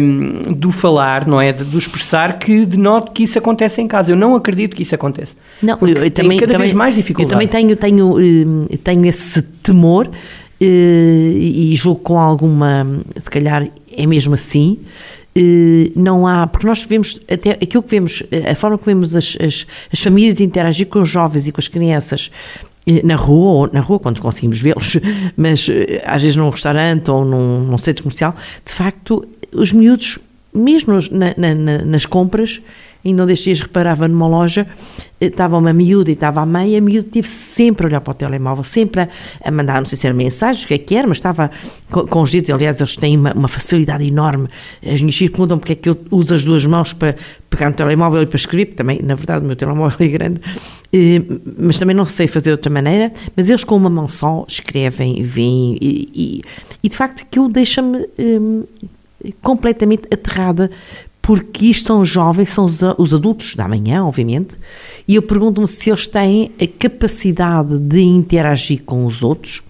um, 0.00 0.52
do 0.52 0.70
falar, 0.70 1.26
não 1.26 1.40
é? 1.40 1.52
Do 1.52 1.78
expressar 1.78 2.38
que 2.38 2.64
denote 2.64 3.10
que 3.10 3.24
isso 3.24 3.38
acontece 3.38 3.80
em 3.80 3.88
casa. 3.88 4.12
Eu 4.12 4.16
não 4.16 4.34
acredito 4.34 4.76
que 4.76 4.82
isso 4.82 4.94
aconteça. 4.94 5.34
Não, 5.62 5.76
eu, 5.82 6.04
eu 6.04 6.10
também, 6.10 6.38
cada 6.38 6.52
também, 6.52 6.66
vez 6.66 6.72
mais 6.72 6.94
dificuldade. 6.94 7.32
Eu 7.32 7.48
também 7.48 7.48
tenho, 7.48 7.76
tenho, 7.76 8.18
hum, 8.18 8.66
tenho 8.82 9.06
esse 9.06 9.42
temor 9.42 10.08
e 10.60 11.72
julgo 11.76 12.00
com 12.00 12.18
alguma, 12.18 12.86
se 13.16 13.30
calhar 13.30 13.68
é 13.96 14.06
mesmo 14.06 14.34
assim, 14.34 14.78
eh, 15.27 15.27
não 15.94 16.26
há, 16.26 16.46
porque 16.46 16.66
nós 16.66 16.84
vemos, 16.84 17.20
até 17.30 17.52
aquilo 17.52 17.82
que 17.82 17.90
vemos, 17.90 18.22
a 18.50 18.54
forma 18.54 18.78
que 18.78 18.84
vemos 18.84 19.14
as, 19.14 19.36
as, 19.40 19.66
as 19.92 20.00
famílias 20.00 20.40
interagir 20.40 20.86
com 20.86 21.00
os 21.00 21.08
jovens 21.08 21.46
e 21.46 21.52
com 21.52 21.60
as 21.60 21.68
crianças 21.68 22.30
eh, 22.86 23.02
na 23.04 23.16
rua, 23.16 23.50
ou 23.50 23.70
na 23.72 23.80
rua 23.80 23.98
quando 23.98 24.20
conseguimos 24.20 24.60
vê-los, 24.60 24.96
mas 25.36 25.68
eh, 25.68 26.02
às 26.06 26.22
vezes 26.22 26.36
num 26.36 26.48
restaurante 26.48 27.10
ou 27.10 27.24
num, 27.24 27.60
num 27.60 27.78
centro 27.78 28.02
comercial, 28.02 28.34
de 28.64 28.72
facto, 28.72 29.26
os 29.52 29.72
miúdos, 29.72 30.18
mesmo 30.54 30.98
na, 31.10 31.34
na, 31.36 31.84
nas 31.84 32.06
compras, 32.06 32.60
ainda 33.04 33.22
um 33.22 33.26
destes 33.26 33.44
dias 33.44 33.60
reparava 33.60 34.06
numa 34.08 34.26
loja, 34.26 34.66
estava 35.20 35.56
uma 35.56 35.72
miúda 35.72 36.10
e 36.10 36.14
estava 36.14 36.40
a 36.40 36.46
mãe, 36.46 36.76
a 36.76 36.80
miúda 36.80 37.08
teve 37.10 37.26
sempre 37.26 37.86
a 37.86 37.88
olhar 37.88 38.00
para 38.00 38.10
o 38.10 38.14
telemóvel, 38.14 38.64
sempre 38.64 39.02
a, 39.02 39.08
a 39.44 39.50
mandar, 39.50 39.78
não 39.78 39.86
sei 39.86 39.98
se 39.98 40.06
eram 40.06 40.16
mensagens, 40.16 40.64
o 40.64 40.68
que 40.68 40.74
é 40.74 40.78
que 40.78 40.94
era, 40.94 41.06
mas 41.06 41.18
estava 41.18 41.50
com, 41.90 42.06
com 42.06 42.22
os 42.22 42.30
dedos, 42.30 42.50
aliás, 42.50 42.80
eles 42.80 42.96
têm 42.96 43.16
uma, 43.16 43.32
uma, 43.32 43.48
facilidade 43.48 44.06
enorme. 44.06 44.48
As 44.84 45.00
minhas 45.00 45.16
filhas 45.16 45.32
perguntam 45.32 45.58
porque 45.58 45.72
é 45.72 45.76
que 45.76 45.88
eu 45.88 45.98
uso 46.10 46.34
as 46.34 46.44
duas 46.44 46.64
mãos 46.66 46.92
para 46.92 47.16
pegar 47.50 47.68
no 47.68 47.74
telemóvel 47.74 48.22
e 48.22 48.26
para 48.26 48.36
escrever, 48.36 48.66
porque 48.66 48.76
também, 48.76 49.00
na 49.02 49.14
verdade, 49.14 49.44
o 49.44 49.46
meu 49.46 49.56
telemóvel 49.56 49.96
é 50.06 50.08
grande, 50.08 50.40
eh, 50.92 51.22
mas 51.58 51.78
também 51.78 51.96
não 51.96 52.04
sei 52.04 52.26
fazer 52.26 52.50
de 52.50 52.52
outra 52.52 52.70
maneira, 52.70 53.12
mas 53.36 53.48
eles 53.48 53.64
com 53.64 53.76
uma 53.76 53.90
mão 53.90 54.06
só 54.06 54.44
escrevem, 54.46 55.22
veem, 55.22 55.78
e, 55.80 56.08
e, 56.14 56.42
e 56.82 56.88
de 56.88 56.96
facto 56.96 57.22
aquilo 57.22 57.48
deixa-me 57.48 58.06
eh, 58.18 59.32
completamente 59.42 60.02
aterrada, 60.12 60.70
porque 61.28 61.66
isto 61.66 61.88
são 61.88 62.02
jovens, 62.06 62.48
são 62.48 62.64
os, 62.64 62.80
os 62.96 63.12
adultos 63.12 63.54
da 63.54 63.68
manhã, 63.68 64.02
obviamente, 64.02 64.56
e 65.06 65.14
eu 65.14 65.20
pergunto-me 65.20 65.66
se 65.66 65.90
eles 65.90 66.06
têm 66.06 66.50
a 66.58 66.66
capacidade 66.66 67.78
de 67.78 68.00
interagir 68.00 68.82
com 68.82 69.04
os 69.04 69.22
outros, 69.22 69.62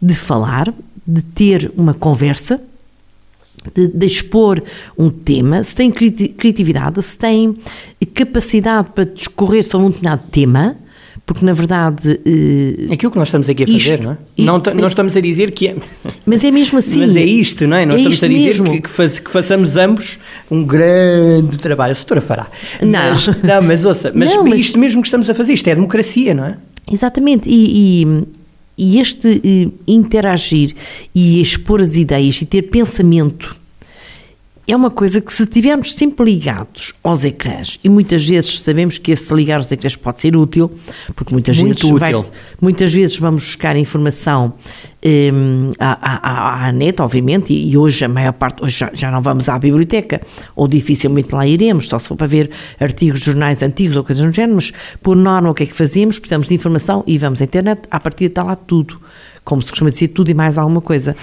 de 0.00 0.14
falar, 0.14 0.72
de 1.04 1.20
ter 1.20 1.72
uma 1.76 1.94
conversa, 1.94 2.60
de, 3.74 3.88
de, 3.88 4.06
expor 4.06 4.62
um 4.96 5.10
tema, 5.10 5.64
se 5.64 5.74
têm 5.74 5.90
criatividade, 5.90 7.02
se 7.02 7.18
têm 7.18 7.58
capacidade 8.14 8.90
para 8.94 9.04
discorrer 9.04 9.64
sobre 9.64 9.88
um 9.88 9.90
determinado 9.90 10.22
tema, 10.30 10.76
porque 11.26 11.44
na 11.44 11.52
verdade. 11.52 12.20
Uh, 12.26 12.92
Aquilo 12.92 13.10
que 13.10 13.18
nós 13.18 13.28
estamos 13.28 13.48
aqui 13.48 13.64
a 13.64 13.66
fazer, 13.66 13.94
isto, 13.94 14.04
não 14.04 14.12
é? 14.12 14.18
não, 14.36 14.62
não 14.74 14.88
estamos 14.88 15.16
a 15.16 15.20
dizer 15.20 15.52
que 15.52 15.68
é. 15.68 15.76
Mas 16.26 16.44
é 16.44 16.50
mesmo 16.50 16.78
assim. 16.78 17.00
Mas 17.06 17.16
é 17.16 17.24
isto, 17.24 17.66
não 17.66 17.76
é? 17.76 17.86
Nós 17.86 17.96
é 17.96 17.98
estamos 17.98 18.22
a 18.22 18.28
dizer 18.28 18.62
que, 18.62 18.80
que, 18.82 18.90
faz, 18.90 19.18
que, 19.18 19.30
façamos 19.30 19.76
ambos 19.76 20.18
um 20.50 20.62
grande 20.64 21.58
trabalho. 21.58 21.92
A 21.92 21.94
doutora 21.94 22.20
fará. 22.20 22.46
Não. 22.82 23.10
Mas, 23.10 23.26
não, 23.42 23.62
mas 23.62 23.84
ouça, 23.86 24.12
mas, 24.14 24.34
não, 24.34 24.44
mas 24.44 24.60
isto 24.60 24.78
mesmo 24.78 25.00
que 25.00 25.08
estamos 25.08 25.28
a 25.30 25.34
fazer, 25.34 25.54
isto 25.54 25.68
é 25.68 25.74
democracia, 25.74 26.34
não 26.34 26.44
é? 26.44 26.58
Exatamente. 26.92 27.48
E, 27.48 28.04
e, 28.04 28.24
e 28.76 29.00
este 29.00 29.28
uh, 29.28 29.72
interagir 29.86 30.74
e 31.14 31.40
expor 31.40 31.80
as 31.80 31.96
ideias 31.96 32.40
e 32.42 32.44
ter 32.44 32.62
pensamento 32.62 33.63
é 34.66 34.74
uma 34.74 34.90
coisa 34.90 35.20
que 35.20 35.32
se 35.32 35.42
estivermos 35.42 35.94
sempre 35.94 36.24
ligados 36.24 36.94
aos 37.02 37.24
ecrãs, 37.24 37.78
e 37.84 37.88
muitas 37.88 38.26
vezes 38.26 38.60
sabemos 38.60 38.96
que 38.96 39.12
esse 39.12 39.32
ligar 39.34 39.58
aos 39.58 39.70
ecrãs 39.70 39.94
pode 39.94 40.20
ser 40.20 40.36
útil, 40.36 40.70
porque 41.14 41.34
muitas, 41.34 41.58
vezes, 41.58 41.90
vai, 41.90 42.12
muitas 42.60 42.92
vezes 42.92 43.18
vamos 43.18 43.44
buscar 43.44 43.76
informação 43.76 44.54
um, 45.04 45.70
à, 45.78 46.64
à, 46.64 46.66
à, 46.66 46.72
net, 46.72 47.02
obviamente, 47.02 47.52
e, 47.52 47.72
e, 47.72 47.76
hoje 47.76 48.04
a 48.06 48.08
maior 48.08 48.32
parte, 48.32 48.64
hoje 48.64 48.78
já, 48.78 48.90
já, 48.94 49.10
não 49.10 49.20
vamos 49.20 49.48
à 49.50 49.58
biblioteca, 49.58 50.22
ou 50.56 50.66
dificilmente 50.66 51.34
lá 51.34 51.46
iremos, 51.46 51.88
só 51.88 51.98
se 51.98 52.08
for 52.08 52.16
para 52.16 52.26
ver 52.26 52.50
artigos 52.80 53.20
de 53.20 53.26
jornais 53.26 53.62
antigos 53.62 53.96
ou 53.96 54.02
coisas 54.02 54.24
do 54.24 54.32
género, 54.32 54.54
mas 54.54 54.72
por 55.02 55.14
norma 55.14 55.50
o 55.50 55.54
que 55.54 55.64
é 55.64 55.66
que 55.66 55.74
fazemos? 55.74 56.18
Precisamos 56.18 56.48
de 56.48 56.54
informação 56.54 57.04
e 57.06 57.18
vamos 57.18 57.42
à 57.42 57.44
internet, 57.44 57.82
à 57.90 58.00
partida 58.00 58.28
está 58.28 58.42
lá 58.42 58.56
tudo 58.56 58.98
como 59.44 59.60
se 59.60 59.68
costuma 59.68 59.90
dizer, 59.90 60.08
tudo 60.08 60.30
e 60.30 60.34
mais 60.34 60.56
alguma 60.56 60.80
coisa. 60.80 61.14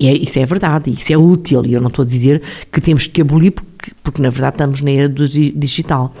É, 0.00 0.12
isso 0.12 0.38
é 0.38 0.44
verdade, 0.44 0.90
isso 0.90 1.12
é 1.12 1.16
útil, 1.16 1.64
e 1.64 1.72
eu 1.72 1.80
não 1.80 1.88
estou 1.88 2.02
a 2.02 2.06
dizer 2.06 2.42
que 2.70 2.80
temos 2.80 3.06
que 3.06 3.20
abolir, 3.20 3.52
porque, 3.52 3.92
porque 4.02 4.20
na 4.22 4.28
verdade 4.28 4.54
estamos 4.54 4.80
na 4.80 4.90
era 4.90 5.08
do 5.08 5.26
digital. 5.26 6.14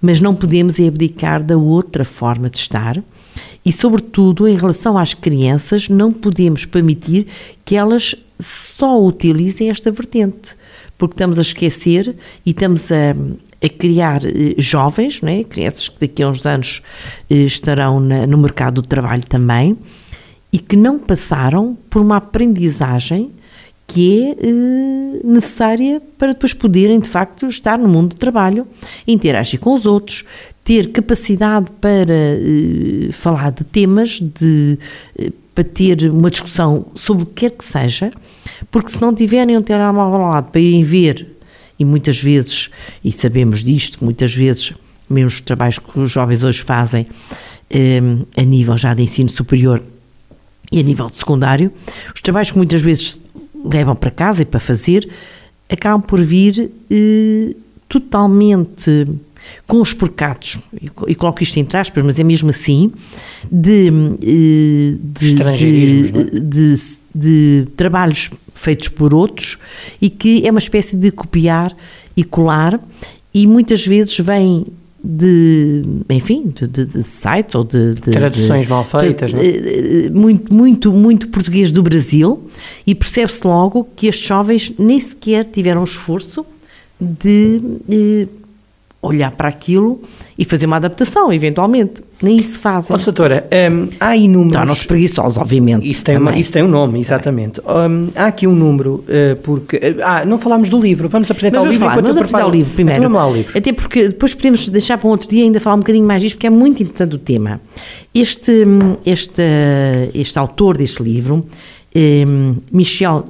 Mas 0.00 0.20
não 0.20 0.34
podemos 0.34 0.78
abdicar 0.78 1.42
da 1.42 1.56
outra 1.56 2.04
forma 2.04 2.48
de 2.48 2.58
estar, 2.58 3.02
e, 3.64 3.72
sobretudo, 3.72 4.48
em 4.48 4.56
relação 4.56 4.96
às 4.96 5.12
crianças, 5.12 5.90
não 5.90 6.10
podemos 6.10 6.64
permitir 6.64 7.26
que 7.64 7.76
elas 7.76 8.14
só 8.38 8.98
utilizem 8.98 9.68
esta 9.68 9.90
vertente, 9.90 10.56
porque 10.96 11.14
estamos 11.14 11.38
a 11.38 11.42
esquecer 11.42 12.16
e 12.46 12.50
estamos 12.50 12.90
a, 12.90 13.14
a 13.62 13.68
criar 13.68 14.24
eh, 14.24 14.54
jovens, 14.56 15.20
não 15.20 15.30
é? 15.30 15.44
crianças 15.44 15.88
que 15.88 16.00
daqui 16.00 16.22
a 16.22 16.30
uns 16.30 16.46
anos 16.46 16.82
eh, 17.28 17.34
estarão 17.34 18.00
na, 18.00 18.26
no 18.26 18.38
mercado 18.38 18.80
do 18.80 18.88
trabalho 18.88 19.24
também, 19.26 19.76
e 20.52 20.58
que 20.58 20.76
não 20.76 20.98
passaram 20.98 21.76
por 21.90 22.02
uma 22.02 22.16
aprendizagem 22.16 23.30
que 23.86 24.22
é 24.22 24.46
eh, 24.46 25.20
necessária 25.24 26.00
para 26.18 26.34
depois 26.34 26.52
poderem, 26.52 27.00
de 27.00 27.08
facto, 27.08 27.46
estar 27.46 27.78
no 27.78 27.88
mundo 27.88 28.10
do 28.10 28.16
trabalho, 28.16 28.66
interagir 29.06 29.58
com 29.58 29.74
os 29.74 29.86
outros, 29.86 30.24
ter 30.62 30.92
capacidade 30.92 31.70
para 31.80 32.12
eh, 32.12 33.08
falar 33.10 33.50
de 33.50 33.64
temas, 33.64 34.20
de, 34.20 34.78
eh, 35.18 35.32
para 35.54 35.64
ter 35.64 36.10
uma 36.10 36.30
discussão 36.30 36.86
sobre 36.94 37.22
o 37.22 37.26
que 37.26 37.48
quer 37.48 37.50
que 37.50 37.64
seja, 37.64 38.10
porque 38.70 38.90
se 38.90 39.00
não 39.00 39.14
tiverem 39.14 39.56
um 39.56 39.62
telemóvel 39.62 40.20
ao 40.20 40.30
lado 40.32 40.50
para 40.50 40.60
irem 40.60 40.82
ver, 40.82 41.26
e 41.78 41.84
muitas 41.84 42.22
vezes, 42.22 42.68
e 43.02 43.10
sabemos 43.10 43.64
disto, 43.64 43.98
que 43.98 44.04
muitas 44.04 44.34
vezes, 44.34 44.74
mesmo 45.08 45.28
os 45.28 45.40
trabalhos 45.40 45.78
que 45.78 45.98
os 45.98 46.10
jovens 46.10 46.44
hoje 46.44 46.62
fazem, 46.62 47.06
eh, 47.70 48.00
a 48.36 48.42
nível 48.42 48.76
já 48.76 48.92
de 48.92 49.02
ensino 49.02 49.30
superior, 49.30 49.82
e 50.70 50.78
a 50.78 50.82
nível 50.82 51.08
de 51.08 51.16
secundário, 51.16 51.72
os 52.14 52.20
trabalhos 52.20 52.50
que 52.50 52.56
muitas 52.56 52.82
vezes 52.82 53.20
levam 53.64 53.96
para 53.96 54.10
casa 54.10 54.42
e 54.42 54.44
para 54.44 54.60
fazer 54.60 55.08
acabam 55.68 56.00
por 56.00 56.20
vir 56.22 56.70
eh, 56.90 57.54
totalmente 57.88 59.06
com 59.66 59.80
os 59.80 59.92
porcados, 59.92 60.58
e 61.06 61.14
coloco 61.14 61.42
isto 61.42 61.58
entre 61.58 61.78
aspas, 61.78 62.04
mas 62.04 62.18
é 62.18 62.24
mesmo 62.24 62.50
assim, 62.50 62.90
de, 63.50 63.88
eh, 64.22 64.96
de, 65.00 65.34
de, 65.34 65.42
é? 65.42 66.40
de, 66.40 66.74
de 67.14 67.68
trabalhos 67.76 68.30
feitos 68.54 68.88
por 68.88 69.14
outros 69.14 69.56
e 70.00 70.10
que 70.10 70.46
é 70.46 70.50
uma 70.50 70.58
espécie 70.58 70.96
de 70.96 71.10
copiar 71.10 71.74
e 72.16 72.24
colar 72.24 72.80
e 73.32 73.46
muitas 73.46 73.86
vezes 73.86 74.18
vem 74.18 74.66
de, 75.02 75.82
enfim, 76.10 76.52
de, 76.54 76.66
de, 76.66 76.84
de 76.84 77.02
sites 77.04 77.54
ou 77.54 77.62
de, 77.64 77.94
de 77.94 78.10
traduções 78.10 78.66
mal 78.66 78.84
feitas, 78.84 79.32
não 79.32 79.40
é? 79.40 79.46
Eh, 79.46 80.10
muito, 80.10 80.52
muito, 80.52 80.92
muito 80.92 81.28
português 81.28 81.70
do 81.70 81.82
Brasil 81.82 82.48
e 82.86 82.94
percebe-se 82.94 83.46
logo 83.46 83.88
que 83.94 84.08
estes 84.08 84.26
jovens 84.26 84.72
nem 84.78 84.98
sequer 84.98 85.44
tiveram 85.44 85.84
esforço 85.84 86.44
de, 87.00 87.60
de 87.88 88.22
eh, 88.22 88.28
olhar 89.00 89.30
para 89.30 89.48
aquilo 89.48 90.02
e 90.36 90.44
fazer 90.44 90.66
uma 90.66 90.76
adaptação, 90.76 91.32
eventualmente. 91.32 92.02
Nem 92.20 92.36
isso 92.36 92.58
fazem. 92.58 92.96
Ó, 92.96 92.98
doutora, 92.98 93.48
um, 93.70 93.88
há 94.00 94.16
inúmeros... 94.16 94.56
Tornam-se 94.56 94.86
preguiçosos, 94.86 95.38
obviamente. 95.38 95.88
Isso 95.88 96.02
tem, 96.02 96.16
uma, 96.16 96.36
isso 96.36 96.50
tem 96.50 96.64
um 96.64 96.68
nome, 96.68 96.98
exatamente. 96.98 97.60
Um, 97.60 98.08
há 98.16 98.26
aqui 98.26 98.44
um 98.46 98.54
número, 98.54 99.04
uh, 99.06 99.36
porque... 99.42 99.76
Uh, 99.76 100.02
ah, 100.02 100.24
não 100.24 100.36
falámos 100.36 100.68
do 100.68 100.80
livro, 100.80 101.08
vamos 101.08 101.30
apresentar 101.30 101.58
Mas 101.58 101.66
o 101.66 101.70
livro 101.70 101.84
falar, 101.84 101.92
enquanto 101.92 102.06
vamos 102.06 102.18
apresentar 102.18 102.46
o 102.46 102.50
livro 102.50 102.72
primeiro. 102.74 102.98
Então, 103.00 103.12
vamos 103.12 103.28
lá 103.28 103.36
livro. 103.36 103.56
Até 103.56 103.72
porque 103.72 104.08
depois 104.08 104.34
podemos 104.34 104.68
deixar 104.68 104.98
para 104.98 105.06
um 105.06 105.10
outro 105.10 105.28
dia 105.28 105.44
ainda 105.44 105.60
falar 105.60 105.76
um 105.76 105.80
bocadinho 105.80 106.06
mais 106.06 106.20
disto, 106.20 106.34
porque 106.34 106.48
é 106.48 106.50
muito 106.50 106.82
interessante 106.82 107.14
o 107.14 107.18
tema. 107.18 107.60
Este, 108.12 108.64
este, 109.06 109.42
este 110.12 110.38
autor 110.40 110.76
deste 110.76 111.04
livro 111.04 111.46
Michel 112.70 113.24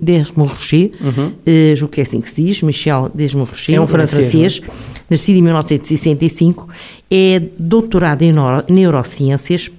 Desmourget, 0.00 0.92
uhum. 1.00 1.26
uh, 1.28 1.76
julgo 1.76 1.92
que 1.92 2.00
é 2.00 2.02
assim 2.02 2.20
que 2.20 2.30
se 2.30 2.42
diz, 2.42 2.62
Michel 2.62 3.10
Desmourget, 3.14 3.74
é 3.74 3.80
um 3.80 3.86
francês, 3.86 4.58
francês 4.58 4.62
nascido 5.08 5.36
em 5.36 5.42
1965, 5.42 6.68
é 7.10 7.42
doutorado 7.58 8.22
em 8.22 8.32
neuro, 8.32 8.64
neurociências, 8.68 9.70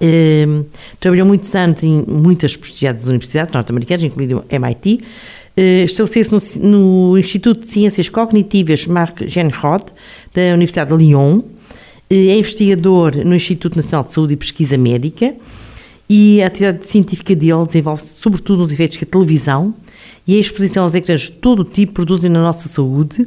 um, 0.00 0.64
trabalhou 0.98 1.26
muitos 1.26 1.54
anos 1.54 1.82
em 1.82 2.04
muitas 2.06 2.56
prestigiadas 2.56 3.06
universidades 3.06 3.52
norte-americanas, 3.52 4.04
incluindo 4.04 4.44
MIT, 4.48 5.00
Uh, 5.56 5.84
Estabeleceu-se 5.84 6.58
no, 6.58 7.12
no, 7.12 7.16
Instituto 7.16 7.60
de 7.60 7.68
Ciências 7.68 8.08
Cognitivas 8.08 8.88
Marc 8.88 9.22
Genrod, 9.28 9.84
da 10.34 10.52
Universidade 10.52 10.90
de 10.90 10.96
Lyon. 10.96 11.38
Uh, 11.38 11.44
é 12.10 12.36
investigador 12.36 13.16
no 13.24 13.36
Instituto 13.36 13.76
Nacional 13.76 14.04
de 14.04 14.12
Saúde 14.12 14.34
e 14.34 14.36
Pesquisa 14.36 14.76
Médica 14.76 15.32
e 16.08 16.42
a 16.42 16.46
atividade 16.46 16.86
científica 16.86 17.34
dele 17.34 17.66
desenvolve-se 17.66 18.14
sobretudo 18.20 18.62
nos 18.62 18.72
efeitos 18.72 18.96
que 18.96 19.04
a 19.04 19.06
televisão 19.06 19.74
e 20.26 20.36
a 20.36 20.40
exposição 20.40 20.82
aos 20.82 20.94
ecrãs 20.94 21.22
de 21.22 21.32
todo 21.32 21.60
o 21.60 21.64
tipo 21.64 21.92
produzem 21.92 22.30
na 22.30 22.40
nossa 22.40 22.68
saúde 22.68 23.26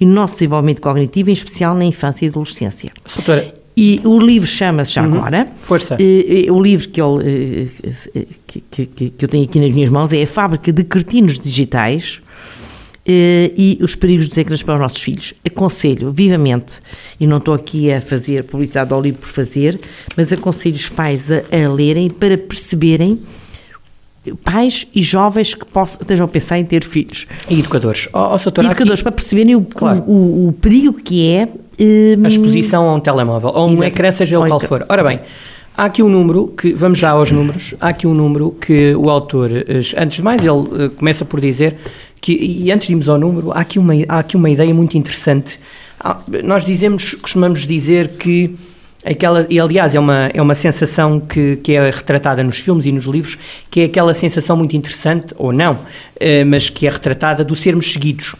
e 0.00 0.06
no 0.06 0.12
nosso 0.12 0.34
desenvolvimento 0.34 0.80
cognitivo, 0.80 1.30
em 1.30 1.32
especial 1.32 1.74
na 1.74 1.84
infância 1.84 2.24
e 2.24 2.28
adolescência. 2.28 2.90
Doutora, 3.14 3.54
e 3.76 4.00
o 4.04 4.18
livro 4.18 4.48
chama-se 4.48 4.94
já 4.94 5.06
uhum. 5.06 5.18
agora. 5.18 5.48
Força. 5.62 5.96
Uh, 5.96 6.52
o 6.52 6.62
livro 6.62 6.88
que, 6.88 7.00
ele, 7.00 7.64
uh, 7.64 8.26
que, 8.46 8.60
que, 8.70 8.86
que, 8.86 9.24
eu 9.24 9.28
tenho 9.28 9.44
aqui 9.44 9.60
nas 9.60 9.70
minhas 9.70 9.90
mãos 9.90 10.12
é 10.12 10.22
A 10.22 10.26
Fábrica 10.26 10.72
de 10.72 10.82
Cretinos 10.82 11.38
Digitais 11.38 12.22
e 13.06 13.78
os 13.80 13.94
Perigos 13.94 14.28
dos 14.28 14.36
Ecrãs 14.36 14.62
para 14.62 14.74
os 14.74 14.80
Nossos 14.80 15.02
Filhos. 15.02 15.34
Aconselho 15.46 16.10
vivamente, 16.10 16.80
e 17.20 17.26
não 17.26 17.38
estou 17.38 17.54
aqui 17.54 17.92
a 17.92 18.00
fazer 18.00 18.44
publicidade 18.44 18.92
ao 18.92 19.00
livro 19.00 19.20
por 19.20 19.28
fazer, 19.28 19.80
mas 20.16 20.32
aconselho 20.32 20.74
os 20.74 20.88
pais 20.88 21.30
a, 21.30 21.42
a 21.50 21.72
lerem 21.72 22.10
para 22.10 22.36
perceberem 22.36 23.20
pais 24.34 24.86
e 24.94 25.02
jovens 25.02 25.54
que 25.54 25.64
possam, 25.64 26.00
estejam 26.00 26.24
a 26.24 26.28
pensar 26.28 26.58
em 26.58 26.64
ter 26.64 26.84
filhos. 26.84 27.26
E 27.48 27.60
educadores. 27.60 28.08
Oh, 28.12 28.18
oh, 28.18 28.36
e 28.36 28.66
educadores, 28.66 29.00
aqui... 29.00 29.02
para 29.02 29.12
perceberem 29.12 29.54
o, 29.54 29.62
claro. 29.62 30.02
o, 30.06 30.48
o, 30.48 30.52
perigo 30.52 30.94
que 30.94 31.28
é... 31.28 31.48
Um... 31.78 32.24
A 32.24 32.28
exposição 32.28 32.88
a 32.88 32.94
um 32.94 33.00
telemóvel, 33.00 33.50
ou 33.50 33.68
um 33.68 33.84
ecrã, 33.84 34.10
seja 34.10 34.40
o 34.40 34.46
qual 34.46 34.60
for. 34.60 34.84
Ora 34.88 35.04
bem, 35.04 35.20
há 35.76 35.84
aqui 35.84 36.02
um 36.02 36.08
número, 36.08 36.48
que 36.48 36.72
vamos 36.72 36.98
já 36.98 37.10
aos 37.10 37.30
números, 37.30 37.74
há 37.78 37.88
aqui 37.88 38.06
um 38.06 38.14
número 38.14 38.50
que 38.52 38.94
o 38.94 39.10
autor, 39.10 39.50
eh, 39.52 39.80
antes 39.98 40.16
de 40.16 40.22
mais, 40.22 40.40
ele 40.40 40.84
eh, 40.84 40.88
começa 40.96 41.24
por 41.24 41.38
dizer 41.38 41.76
que, 42.20 42.32
e 42.32 42.70
antes 42.72 42.88
de 42.88 42.92
irmos 42.92 43.08
ao 43.08 43.18
número, 43.18 43.52
há 43.52 43.60
aqui 43.60 43.78
uma, 43.78 43.92
há 44.08 44.18
aqui 44.18 44.36
uma 44.36 44.50
ideia 44.50 44.74
muito 44.74 44.96
interessante. 44.96 45.58
Nós 46.44 46.64
dizemos, 46.64 47.14
costumamos 47.14 47.66
dizer 47.66 48.08
que 48.18 48.54
aquela, 49.04 49.46
e 49.48 49.58
aliás 49.60 49.94
é 49.94 50.00
uma, 50.00 50.30
é 50.34 50.42
uma 50.42 50.54
sensação 50.54 51.20
que, 51.20 51.56
que 51.62 51.72
é 51.72 51.90
retratada 51.90 52.42
nos 52.42 52.58
filmes 52.58 52.86
e 52.86 52.92
nos 52.92 53.04
livros, 53.04 53.38
que 53.70 53.80
é 53.80 53.84
aquela 53.84 54.12
sensação 54.14 54.56
muito 54.56 54.76
interessante, 54.76 55.34
ou 55.36 55.52
não, 55.52 55.78
eh, 56.18 56.44
mas 56.44 56.68
que 56.68 56.86
é 56.86 56.90
retratada 56.90 57.44
do 57.44 57.54
sermos 57.54 57.92
seguidos. 57.92 58.34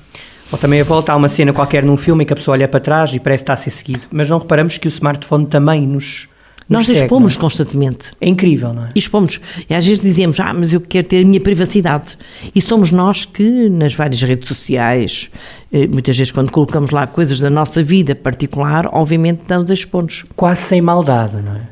Ou 0.50 0.58
também 0.58 0.80
a 0.80 0.84
volta 0.84 1.12
há 1.12 1.16
uma 1.16 1.28
cena 1.28 1.52
qualquer 1.52 1.84
num 1.84 1.96
filme 1.96 2.24
em 2.24 2.26
que 2.26 2.32
a 2.32 2.36
pessoa 2.36 2.56
olha 2.56 2.68
para 2.68 2.80
trás 2.80 3.12
e 3.12 3.20
parece 3.20 3.42
estar 3.42 3.52
a 3.54 3.56
ser 3.56 3.70
seguido, 3.70 4.02
mas 4.10 4.28
não 4.28 4.38
reparamos 4.38 4.78
que 4.78 4.86
o 4.86 4.90
smartphone 4.90 5.46
também 5.46 5.86
nos, 5.86 6.28
nós 6.68 6.88
expomos 6.88 7.36
é? 7.36 7.38
constantemente. 7.38 8.12
É 8.20 8.28
incrível, 8.28 8.74
não 8.74 8.86
é? 8.86 8.88
Expomos. 8.94 9.40
E 9.68 9.74
às 9.74 9.86
vezes 9.86 10.02
dizemos, 10.02 10.40
ah, 10.40 10.52
mas 10.52 10.72
eu 10.72 10.80
quero 10.80 11.06
ter 11.06 11.22
a 11.22 11.26
minha 11.26 11.40
privacidade. 11.40 12.18
E 12.54 12.60
somos 12.60 12.90
nós 12.90 13.24
que, 13.24 13.68
nas 13.68 13.94
várias 13.94 14.20
redes 14.22 14.48
sociais, 14.48 15.30
eh, 15.72 15.86
muitas 15.86 16.16
vezes 16.16 16.32
quando 16.32 16.50
colocamos 16.50 16.90
lá 16.90 17.06
coisas 17.06 17.38
da 17.38 17.50
nossa 17.50 17.82
vida 17.82 18.14
particular, 18.14 18.88
obviamente 18.92 19.42
estamos 19.42 19.70
a 19.70 19.74
expor-nos. 19.74 20.24
Quase 20.34 20.62
sem 20.62 20.80
maldade, 20.80 21.36
não 21.36 21.54
é? 21.54 21.68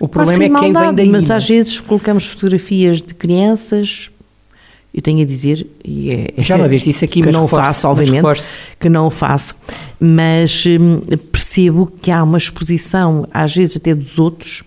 O 0.00 0.08
problema 0.08 0.44
é 0.44 0.48
quem 0.48 0.50
maldade, 0.50 0.96
vem 0.96 0.96
daí. 0.96 1.08
Mas 1.10 1.30
às 1.30 1.46
vezes 1.46 1.78
colocamos 1.80 2.26
fotografias 2.26 3.02
de 3.02 3.14
crianças, 3.14 4.10
eu 4.94 5.00
tenho 5.00 5.22
a 5.22 5.24
dizer, 5.24 5.66
e 5.82 6.10
é, 6.10 6.42
já 6.42 6.56
uma 6.56 6.68
vez 6.68 6.82
disse 6.82 7.04
aqui, 7.04 7.22
que 7.22 7.30
não 7.30 7.42
reforço, 7.42 7.66
faço, 7.66 7.88
obviamente, 7.88 8.42
que 8.78 8.88
não 8.90 9.08
faço, 9.08 9.54
mas 9.98 10.64
hum, 10.66 11.00
percebo 11.52 11.92
que 12.00 12.10
há 12.10 12.22
uma 12.22 12.38
exposição, 12.38 13.28
às 13.30 13.54
vezes 13.54 13.76
até 13.76 13.94
dos 13.94 14.18
outros. 14.18 14.64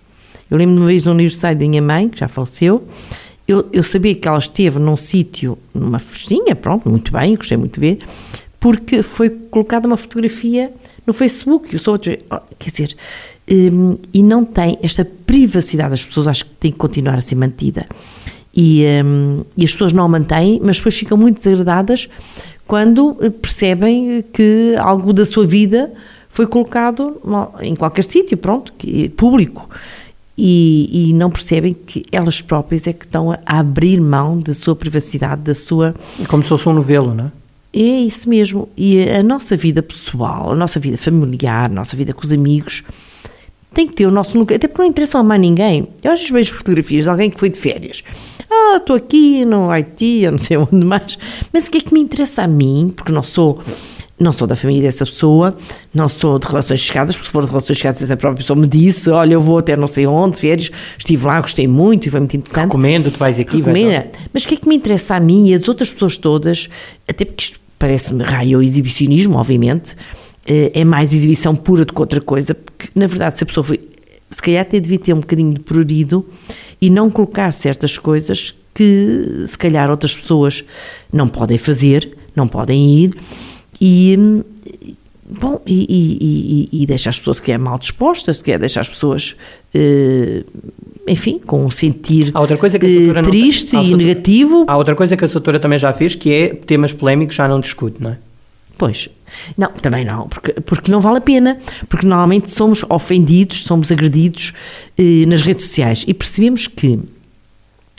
Eu 0.50 0.58
lembro 0.58 0.76
de 0.76 0.82
uma 0.82 0.88
vez 0.88 1.06
no 1.06 1.14
aniversário 1.14 1.58
da 1.58 1.68
minha 1.68 1.82
mãe, 1.82 2.08
que 2.08 2.20
já 2.20 2.28
faleceu, 2.28 2.88
eu, 3.48 3.68
eu 3.74 3.84
sabia 3.84 4.14
que 4.14 4.28
ela 4.28 4.38
esteve 4.38 4.78
num 4.78 4.96
sítio, 4.96 5.58
numa 5.74 5.98
festinha, 5.98 6.56
pronto, 6.56 6.88
muito 6.88 7.12
bem, 7.12 7.36
gostei 7.36 7.58
muito 7.58 7.80
de 7.80 7.80
ver, 7.80 8.00
porque 8.60 9.02
foi 9.02 9.30
colocada 9.30 9.88
uma 9.88 9.98
fotografia 9.98 10.72
no 11.08 11.14
Facebook, 11.14 11.74
eu 11.74 11.80
sou, 11.80 11.98
quer 11.98 12.20
dizer, 12.60 12.96
hum, 13.50 13.96
e 14.14 14.22
não 14.22 14.46
tem 14.46 14.78
esta 14.84 15.04
privacidade. 15.04 15.90
Das 15.90 16.06
pessoas, 16.06 16.28
acho 16.28 16.46
que 16.46 16.52
tem 16.52 16.72
que 16.72 16.78
continuar 16.78 17.16
a 17.16 17.22
ser 17.22 17.36
mantida. 17.36 17.88
E, 18.56 18.86
um, 19.04 19.44
e 19.58 19.66
as 19.66 19.72
pessoas 19.72 19.92
não 19.92 20.06
a 20.06 20.08
mantêm, 20.08 20.62
mas 20.64 20.78
depois 20.78 20.96
ficam 20.96 21.18
muito 21.18 21.38
desagradadas 21.38 22.08
quando 22.66 23.16
percebem 23.42 24.24
que 24.34 24.76
algo 24.80 25.14
da 25.14 25.26
sua 25.26 25.46
vida 25.46 25.92
foi 26.36 26.46
colocado 26.46 27.16
em 27.62 27.74
qualquer 27.76 28.04
sítio, 28.04 28.38
pronto, 28.38 28.74
público. 29.16 29.70
E, 30.38 31.10
e, 31.10 31.14
não 31.14 31.32
percebem 31.32 31.74
que 31.74 32.04
elas 32.12 32.42
próprias 32.42 32.86
é 32.88 32.92
que 32.92 33.06
estão 33.06 33.32
a 33.32 33.40
abrir 33.46 34.02
mão 34.02 34.38
da 34.38 34.54
sua 34.54 34.76
privacidade, 34.76 35.42
da 35.44 35.56
sua. 35.56 35.96
Como 36.28 36.44
se 36.44 36.50
fosse 36.50 36.68
um 36.68 36.74
novelo, 36.74 37.14
não 37.14 37.28
é? 37.28 37.32
É 37.74 38.02
isso 38.02 38.28
mesmo. 38.28 38.68
E 38.76 39.10
a 39.10 39.24
nossa 39.24 39.56
vida 39.56 39.82
pessoal, 39.82 40.52
a 40.52 40.56
nossa 40.56 40.78
vida 40.78 40.98
familiar, 40.98 41.72
a 41.72 41.74
nossa 41.74 41.96
vida 41.96 42.14
com 42.14 42.26
os 42.26 42.34
amigos, 42.34 42.84
tem 43.74 43.88
que 43.88 43.94
ter 43.94 44.06
o 44.06 44.12
nosso 44.12 44.38
lugar, 44.38 44.56
até 44.56 44.68
porque 44.68 44.82
não 44.82 44.90
interessa 44.90 45.24
mais 45.24 45.40
ninguém. 45.40 45.88
Eu 46.04 46.12
às 46.12 46.20
vezes 46.20 46.34
vejo 46.34 46.54
fotografias 46.54 47.06
de 47.06 47.10
alguém 47.10 47.30
que 47.30 47.40
foi 47.40 47.50
de 47.50 47.60
férias. 47.60 48.04
Ah, 48.52 48.76
estou 48.76 48.98
aqui 48.98 49.46
no 49.46 49.72
Haiti, 49.72 50.24
eu 50.24 50.32
não 50.32 50.38
sei 50.38 50.58
onde 50.60 50.86
mais. 50.86 51.18
Mas 51.54 51.68
o 51.68 51.72
que 51.72 51.78
é 51.78 51.82
que 51.82 51.94
me 51.94 52.02
interessa 52.02 52.44
a 52.44 52.48
mim? 52.48 52.92
Porque 52.94 53.12
não 53.12 53.24
sou 53.24 53.62
não 54.20 54.32
sou 54.32 54.48
da 54.48 54.56
família 54.56 54.84
dessa 54.84 55.06
pessoa, 55.06 55.56
não 55.94 56.08
sou 56.08 56.40
de 56.40 56.48
relações 56.48 56.80
chegadas, 56.80 57.16
porque 57.16 57.28
se 57.28 57.34
for 57.34 57.44
de 57.44 57.50
relações 57.50 57.78
chegadas, 57.78 58.02
essa 58.02 58.16
própria 58.16 58.42
pessoa 58.42 58.58
me 58.58 58.68
disse: 58.68 59.10
Olha, 59.10 59.34
eu 59.34 59.42
vou 59.42 59.58
até 59.58 59.76
não 59.76 59.88
sei 59.88 60.08
onde, 60.08 60.40
férias, 60.40 60.72
estive 60.98 61.26
lá, 61.26 61.42
gostei 61.42 61.68
muito 61.68 62.08
e 62.08 62.10
foi 62.10 62.22
muito 62.22 62.38
interessante. 62.38 62.66
Recomendo, 62.66 63.12
tu 63.12 63.20
vais 63.20 63.40
aqui, 63.40 63.58
Recomenda. 63.58 63.90
vais 63.90 64.10
Mas 64.34 64.46
o 64.46 64.48
que 64.48 64.54
é 64.56 64.58
que 64.58 64.68
me 64.68 64.76
interessa 64.76 65.16
a 65.16 65.20
mim 65.20 65.50
e 65.50 65.54
as 65.54 65.68
outras 65.68 65.90
pessoas 65.90 66.18
todas, 66.18 66.70
até 67.08 67.26
porque 67.26 67.44
isto 67.44 67.60
parece-me 67.78 68.24
raio 68.24 68.64
exibicionismo, 68.64 69.38
obviamente, 69.38 69.98
eh, 70.48 70.72
é 70.74 70.86
mais 70.86 71.12
exibição 71.12 71.54
pura 71.54 71.84
do 71.84 71.94
que 71.94 72.00
outra 72.00 72.22
coisa, 72.22 72.56
porque 72.56 72.88
na 72.96 73.08
verdade 73.08 73.38
se 73.38 73.44
a 73.44 73.48
pessoa 73.48 73.66
foi, 73.66 73.82
se 74.30 74.42
calhar 74.42 74.62
até 74.62 74.80
devia 74.80 74.98
ter 74.98 75.14
um 75.14 75.20
bocadinho 75.20 75.54
de 75.54 75.60
prurido 75.60 76.26
e 76.82 76.90
não 76.90 77.12
colocar 77.12 77.52
certas 77.52 77.98
coisas 77.98 78.56
que 78.74 79.44
se 79.46 79.58
calhar 79.58 79.90
outras 79.90 80.16
pessoas 80.16 80.64
não 81.12 81.28
podem 81.28 81.58
fazer, 81.58 82.16
não 82.34 82.48
podem 82.48 83.04
ir 83.04 83.16
e 83.80 84.44
bom, 85.28 85.62
e, 85.66 86.70
e, 86.72 86.84
e, 86.84 86.86
deixa 86.86 87.10
as 87.10 87.18
pessoas 87.18 87.40
que 87.40 87.52
é 87.52 87.58
mal 87.58 87.78
dispostas, 87.78 88.42
que 88.42 88.52
é 88.52 88.58
deixar 88.58 88.82
as 88.82 88.90
pessoas 88.90 89.36
eh, 89.74 90.44
enfim, 91.08 91.40
com 91.40 91.64
um 91.64 91.70
sentir 91.70 92.32
há 92.34 92.42
outra 92.42 92.58
coisa 92.58 92.80
que 92.80 92.86
a 92.86 93.20
eh, 93.20 93.24
triste 93.24 93.74
não, 93.74 93.84
e 93.84 93.96
negativo. 93.96 94.66
Há 94.68 94.78
outra 94.78 94.96
coisa 94.96 95.16
que 95.16 95.24
a 95.24 95.28
doutora 95.28 95.60
também 95.60 95.78
já 95.78 95.94
fez, 95.94 96.16
que 96.16 96.32
é 96.34 96.54
temas 96.54 96.94
polémicos 96.94 97.36
já 97.36 97.48
não 97.48 97.60
discute, 97.60 98.02
não 98.02 98.12
é? 98.12 98.18
Pois, 98.78 99.08
não, 99.58 99.70
também 99.72 100.04
não, 100.04 100.28
porque, 100.28 100.52
porque 100.54 100.92
não 100.92 101.00
vale 101.00 101.20
a 101.20 101.22
pena, 101.22 101.58
porque 101.88 102.06
normalmente 102.06 102.52
somos 102.52 102.84
ofendidos, 102.90 103.64
somos 103.64 103.90
agredidos 103.92 104.52
eh, 104.98 105.26
nas 105.28 105.44
redes 105.44 105.66
sociais 105.66 106.04
e 106.06 106.14
percebemos 106.14 106.68
que 106.68 107.00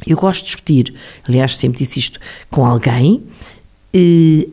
eu 0.06 0.16
gosto 0.16 0.40
de 0.40 0.46
discutir, 0.48 0.94
aliás, 1.26 1.56
sempre 1.56 1.78
disse 1.78 1.98
isto 1.98 2.20
com 2.50 2.66
alguém, 2.66 3.22
eh, 3.94 4.46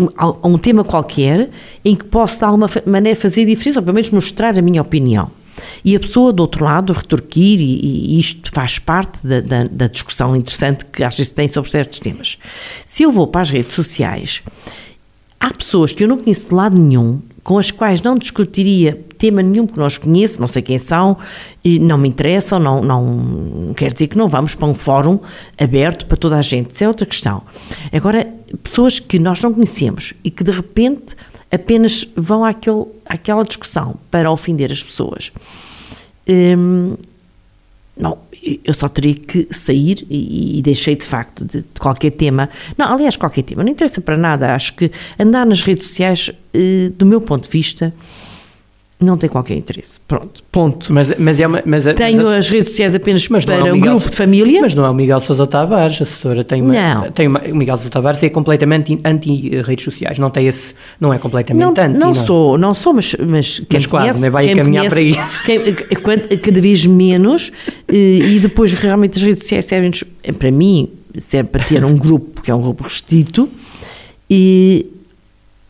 um, 0.00 0.54
um 0.54 0.58
tema 0.58 0.84
qualquer 0.84 1.50
em 1.84 1.94
que 1.94 2.04
posso 2.04 2.38
de 2.38 2.44
alguma 2.44 2.68
maneira 2.86 3.18
fazer 3.18 3.44
diferença, 3.44 3.80
ou 3.80 3.84
pelo 3.84 3.94
menos 3.94 4.10
mostrar 4.10 4.56
a 4.56 4.62
minha 4.62 4.80
opinião. 4.80 5.30
E 5.84 5.94
a 5.94 6.00
pessoa 6.00 6.32
do 6.32 6.40
outro 6.40 6.64
lado 6.64 6.92
retorquir, 6.92 7.60
e, 7.60 8.14
e 8.14 8.18
isto 8.18 8.50
faz 8.52 8.78
parte 8.78 9.26
da, 9.26 9.40
da, 9.40 9.64
da, 9.64 9.86
discussão 9.86 10.34
interessante 10.34 10.86
que 10.86 11.04
às 11.04 11.14
vezes 11.14 11.32
tem 11.32 11.48
sobre 11.48 11.70
certos 11.70 11.98
temas. 11.98 12.38
Se 12.84 13.02
eu 13.02 13.12
vou 13.12 13.26
para 13.26 13.42
as 13.42 13.50
redes 13.50 13.72
sociais 13.72 14.42
há 15.40 15.52
pessoas 15.52 15.90
que 15.90 16.04
eu 16.04 16.08
não 16.08 16.18
conheço 16.18 16.48
de 16.48 16.54
lado 16.54 16.78
nenhum, 16.78 17.20
com 17.42 17.58
as 17.58 17.70
quais 17.70 18.02
não 18.02 18.18
discutiria 18.18 19.00
tema 19.16 19.42
nenhum, 19.42 19.66
não 19.74 19.86
as 19.86 19.96
conheço, 19.96 20.38
não 20.38 20.46
sei 20.46 20.60
quem 20.60 20.78
são, 20.78 21.16
e 21.64 21.78
não 21.78 21.96
me 21.96 22.08
interessam, 22.08 22.58
não, 22.58 22.82
não 22.82 23.72
quer 23.74 23.92
dizer 23.92 24.08
que 24.08 24.18
não 24.18 24.28
vamos 24.28 24.54
para 24.54 24.68
um 24.68 24.74
fórum 24.74 25.18
aberto 25.58 26.04
para 26.06 26.16
toda 26.16 26.36
a 26.36 26.42
gente, 26.42 26.70
isso 26.70 26.84
é 26.84 26.88
outra 26.88 27.06
questão. 27.06 27.42
Agora, 27.90 28.26
pessoas 28.62 28.98
que 28.98 29.18
nós 29.18 29.40
não 29.40 29.52
conhecemos 29.52 30.14
e 30.24 30.30
que 30.30 30.44
de 30.44 30.50
repente 30.50 31.16
apenas 31.50 32.06
vão 32.16 32.44
àquele, 32.44 32.84
àquela 33.06 33.44
discussão 33.44 33.96
para 34.10 34.30
ofender 34.30 34.70
as 34.70 34.82
pessoas. 34.82 35.32
Hum, 36.28 36.96
não, 37.96 38.18
eu 38.64 38.72
só 38.72 38.88
teria 38.88 39.14
que 39.14 39.48
sair 39.50 40.06
e, 40.08 40.58
e 40.58 40.62
deixei 40.62 40.96
de 40.96 41.04
facto 41.04 41.44
de, 41.44 41.58
de, 41.58 41.80
qualquer 41.80 42.10
tema. 42.10 42.48
Não, 42.78 42.92
aliás, 42.92 43.16
qualquer 43.16 43.42
tema, 43.42 43.62
não 43.62 43.70
interessa 43.70 44.00
para 44.00 44.16
nada. 44.16 44.54
Acho 44.54 44.74
que 44.74 44.90
andar 45.18 45.44
nas 45.44 45.62
redes 45.62 45.88
sociais, 45.88 46.30
eh, 46.54 46.90
do 46.96 47.04
meu 47.04 47.20
ponto 47.20 47.44
de 47.44 47.50
vista, 47.50 47.92
Não 49.00 49.16
tem 49.16 49.30
qualquer 49.30 49.54
interesse. 49.56 49.98
Pronto, 50.06 50.42
ponto. 50.52 50.92
Mas, 50.92 51.12
mas 51.18 51.40
é 51.40 51.46
uma, 51.46 51.62
mas, 51.64 51.84
Tenho 51.96 52.18
mas, 52.18 52.26
as 52.38 52.48
redes 52.50 52.68
sociais 52.68 52.94
apenas 52.94 53.26
não 53.28 53.38
é 53.38 53.40
para 53.40 53.64
o 53.64 53.68
um 53.68 53.72
Miguel- 53.72 53.92
grupo 53.94 54.10
de 54.10 54.16
família. 54.16 54.60
Mas 54.60 54.74
não 54.74 54.84
é 54.84 54.90
o 54.90 54.94
Miguel 54.94 55.20
Sousa 55.20 55.46
Tavares, 55.46 56.00
a 56.00 56.02
assessora 56.04 56.44
tem 56.44 56.60
uma, 56.60 56.72
Não. 56.74 57.10
tem 57.10 57.26
uma, 57.26 57.40
o 57.40 57.56
Miguel 57.56 57.76
Sousa 57.78 57.90
Tavares 57.90 58.22
é 58.22 58.28
completamente 58.28 59.00
anti-redes 59.04 59.84
sociais, 59.84 60.18
não 60.18 60.28
tem 60.28 60.46
esse, 60.46 60.74
não 61.00 61.12
é 61.14 61.18
completamente 61.18 61.62
Não, 61.64 61.70
anti, 61.70 61.98
não 61.98 62.14
sou, 62.14 62.58
não 62.58 62.74
sou, 62.74 62.92
mas, 62.92 63.14
mas 63.26 63.58
quem 63.60 63.66
Mas 63.78 63.86
quase, 63.86 64.08
conhece? 64.20 64.30
Vai 64.30 64.44
quem 64.46 64.54
me 64.56 64.60
encaminhar 64.60 64.88
conhece, 64.90 65.14
para 65.14 65.22
isso. 65.22 65.44
quem- 65.86 65.96
quando- 66.02 66.38
cada 66.38 66.60
vez 66.60 66.84
menos 66.86 67.50
eh, 67.88 67.94
e 67.94 68.38
depois 68.40 68.74
realmente 68.74 69.16
as 69.16 69.22
redes 69.24 69.38
sociais 69.40 69.64
servem 69.64 69.90
para 70.38 70.50
mim 70.50 70.88
serve 71.16 71.48
para 71.48 71.64
ter 71.64 71.84
um 71.84 71.96
grupo 71.96 72.42
que 72.42 72.50
é 72.50 72.54
um 72.54 72.60
grupo 72.60 72.84
restrito 72.84 73.48
e 74.28 74.86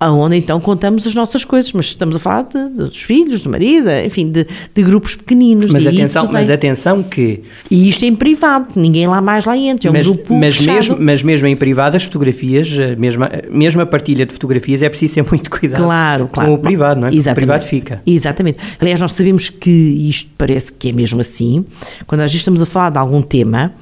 aonde 0.00 0.36
então 0.36 0.58
contamos 0.58 1.06
as 1.06 1.14
nossas 1.14 1.44
coisas, 1.44 1.70
mas 1.74 1.86
estamos 1.86 2.16
a 2.16 2.18
falar 2.18 2.44
de- 2.44 2.68
dos 2.70 2.96
filhos, 2.96 3.42
do 3.42 3.50
marido, 3.50 3.90
enfim, 4.04 4.30
de, 4.30 4.46
de 4.74 4.82
grupos 4.82 5.14
pequeninos. 5.14 5.70
Mas 5.70 5.86
atenção, 5.86 6.26
mas 6.32 6.48
atenção 6.48 7.02
que 7.02 7.42
E 7.70 7.88
isto 7.88 8.02
é 8.02 8.08
em 8.08 8.14
privado, 8.14 8.68
ninguém 8.76 9.06
lá 9.06 9.20
mais 9.20 9.44
lá 9.44 9.56
entra, 9.56 9.88
é 9.88 9.90
um 9.90 9.94
mas, 9.94 10.06
grupo 10.06 10.34
mas, 10.34 10.56
fechado. 10.56 10.74
mesmo, 10.74 10.96
mas 11.00 11.22
mesmo 11.22 11.46
em 11.48 11.54
privado 11.54 11.96
as 11.98 12.04
fotografias, 12.04 12.68
eh, 12.78 12.96
mesmo, 12.96 13.24
a- 13.24 13.30
mesmo 13.50 13.82
a 13.82 13.86
partilha 13.86 14.24
de 14.24 14.32
fotografias 14.32 14.80
é 14.80 14.88
preciso 14.88 15.14
ter 15.14 15.24
muito 15.30 15.50
cuidado 15.50 15.82
Claro, 15.84 16.28
claro. 16.32 16.48
com 16.50 16.54
o 16.54 16.58
privado, 16.58 17.00
não 17.00 17.08
é? 17.08 17.10
Porque 17.10 17.18
o 17.18 17.20
Exatamente. 17.20 17.34
privado 17.46 17.64
fica. 17.66 18.02
Exatamente. 18.06 18.58
Aliás, 18.80 19.00
nós 19.00 19.12
sabemos 19.12 19.50
que 19.50 19.70
isto 19.70 20.30
parece 20.38 20.72
que 20.72 20.88
é 20.88 20.92
mesmo 20.92 21.20
assim. 21.20 21.64
Quando 22.06 22.22
vezes 22.30 22.36
estamos 22.36 22.62
a 22.62 22.66
falar 22.66 22.90
de 22.90 22.98
algum 22.98 23.20
tema, 23.20 23.72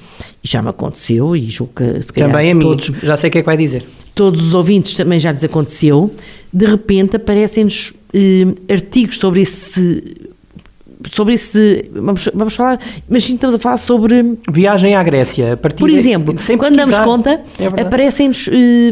e 0.43 0.49
já 0.49 0.63
me 0.63 0.69
aconteceu, 0.69 1.35
e 1.37 1.49
julgo 1.49 1.73
que 1.77 2.03
se 2.03 2.13
calhar 2.13 2.31
Também 2.31 2.51
a 2.51 2.55
mim, 2.55 2.61
todos, 2.63 2.87
já 3.03 3.17
sei 3.17 3.29
o 3.29 3.31
que 3.33 3.39
é 3.39 3.43
que 3.43 3.47
vai 3.47 3.57
dizer. 3.57 3.85
todos 4.15 4.41
os 4.41 4.55
ouvintes 4.55 4.95
também 4.95 5.19
já 5.19 5.33
lhes 5.33 5.43
aconteceu, 5.45 6.15
de 6.53 6.65
repente 6.67 7.17
aparecem-nos 7.17 7.93
eh, 8.15 8.47
artigos 8.73 9.19
sobre 9.19 9.41
esse. 9.43 10.03
Sobre 11.13 11.35
esse. 11.35 11.89
Vamos, 11.93 12.29
vamos 12.35 12.55
falar. 12.57 12.81
Imagina 13.09 13.37
estamos 13.37 13.55
a 13.55 13.59
falar 13.59 13.77
sobre. 13.77 14.37
Viagem 14.51 14.95
à 14.97 15.03
Grécia, 15.03 15.53
a 15.53 15.57
partir 15.57 15.79
Por 15.79 15.91
de- 15.91 15.97
exemplo, 15.97 16.35
sem 16.39 16.59
quando 16.59 16.75
damos 16.77 16.99
conta, 16.99 17.41
É 17.59 17.67
aparecem-nos 17.83 18.49
eh, 18.49 18.91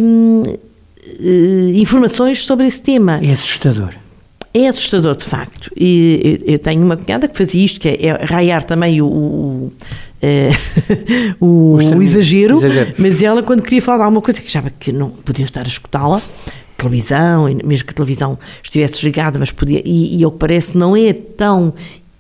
eh, 1.20 1.72
informações 1.74 2.44
sobre 2.44 2.66
esse 2.66 2.80
tema. 2.82 3.18
É 3.22 3.32
assustador. 3.32 3.90
É 4.58 4.68
assustador, 4.68 5.14
de 5.16 5.25
facto. 5.25 5.70
E 5.76 6.40
eu 6.46 6.58
tenho 6.58 6.82
uma 6.82 6.96
cunhada 6.96 7.28
que 7.28 7.36
fazia 7.36 7.64
isto, 7.64 7.78
que 7.80 7.88
é, 7.88 8.06
é 8.06 8.25
raiar 8.25 8.64
também 8.64 9.02
o, 9.02 9.06
o, 9.06 9.72
eh, 10.22 10.50
o- 11.40 11.75
O 11.76 12.02
exagero, 12.02 12.56
Exagero. 12.56 12.94
mas 12.98 13.20
ela, 13.22 13.42
quando 13.42 13.60
queria 13.62 13.82
falar 13.82 13.98
de 13.98 14.04
alguma 14.04 14.22
coisa 14.22 14.40
que 14.40 14.46
achava 14.46 14.70
que 14.70 14.90
não 14.92 15.10
podia 15.10 15.44
estar 15.44 15.60
a 15.60 15.68
escutá-la, 15.68 16.22
televisão, 16.78 17.44
mesmo 17.64 17.84
que 17.86 17.90
a 17.90 17.94
televisão 17.94 18.38
estivesse 18.62 18.94
desligada, 18.94 19.38
mas 19.38 19.50
podia, 19.50 19.82
e, 19.84 20.18
e 20.18 20.25
ao 20.25 20.30
que 20.30 20.38
parece 20.38 20.76
não 20.76 20.96
é 20.96 21.12
tão 21.12 21.75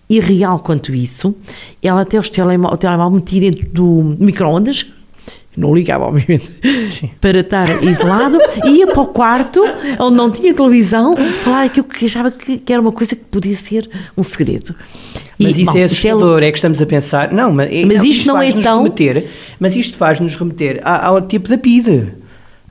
irreal 0.08 0.58
quanto 0.60 0.94
isso, 0.94 1.34
ela 1.82 2.02
até 2.02 2.18
os 2.18 2.28
telemó 2.28 2.68
o 2.72 2.76
telemóvel 2.76 3.16
metia 3.16 3.40
dentro 3.50 3.66
do 3.70 4.16
micro-ondas, 4.18 4.86
não 5.56 5.74
ligava, 5.74 6.04
obviamente, 6.04 6.50
Sim. 6.92 7.10
para 7.20 7.40
estar 7.40 7.82
isolado, 7.82 8.38
e 8.64 8.70
ia 8.78 8.86
para 8.86 9.00
o 9.00 9.06
quarto, 9.06 9.62
onde 9.98 10.16
não 10.16 10.30
tinha 10.30 10.52
televisão, 10.52 11.16
falar 11.42 11.64
aquilo 11.64 11.86
que 11.86 12.04
achava 12.04 12.30
que, 12.30 12.58
que 12.58 12.72
era 12.72 12.80
uma 12.82 12.92
coisa 12.92 13.16
que 13.16 13.22
podia 13.24 13.56
ser 13.56 13.88
um 14.16 14.22
segredo. 14.22 14.74
E, 15.38 15.44
Mas 15.44 15.58
isso 15.58 15.72
bom, 15.72 15.78
é 15.78 15.84
isto 15.86 15.92
assustador, 15.94 16.42
é 16.42 16.50
que 16.50 16.58
estamos 16.58 16.80
a 16.80 16.86
pensar. 16.86 17.32
Não, 17.32 17.52
mas, 17.52 17.70
é- 17.72 17.84
Mas 17.84 18.04
isto 18.04 18.26
não 18.26 18.36
é 18.36 18.44
faz-nos 18.44 18.64
tão- 18.64 18.78
Remeter, 18.82 19.26
mas 19.60 19.76
isto 19.76 19.96
faz-nos 19.96 20.34
remeter 20.36 20.80
ao 20.84 21.20
tipo 21.22 21.48
da 21.48 21.56
PIDE, 21.58 22.08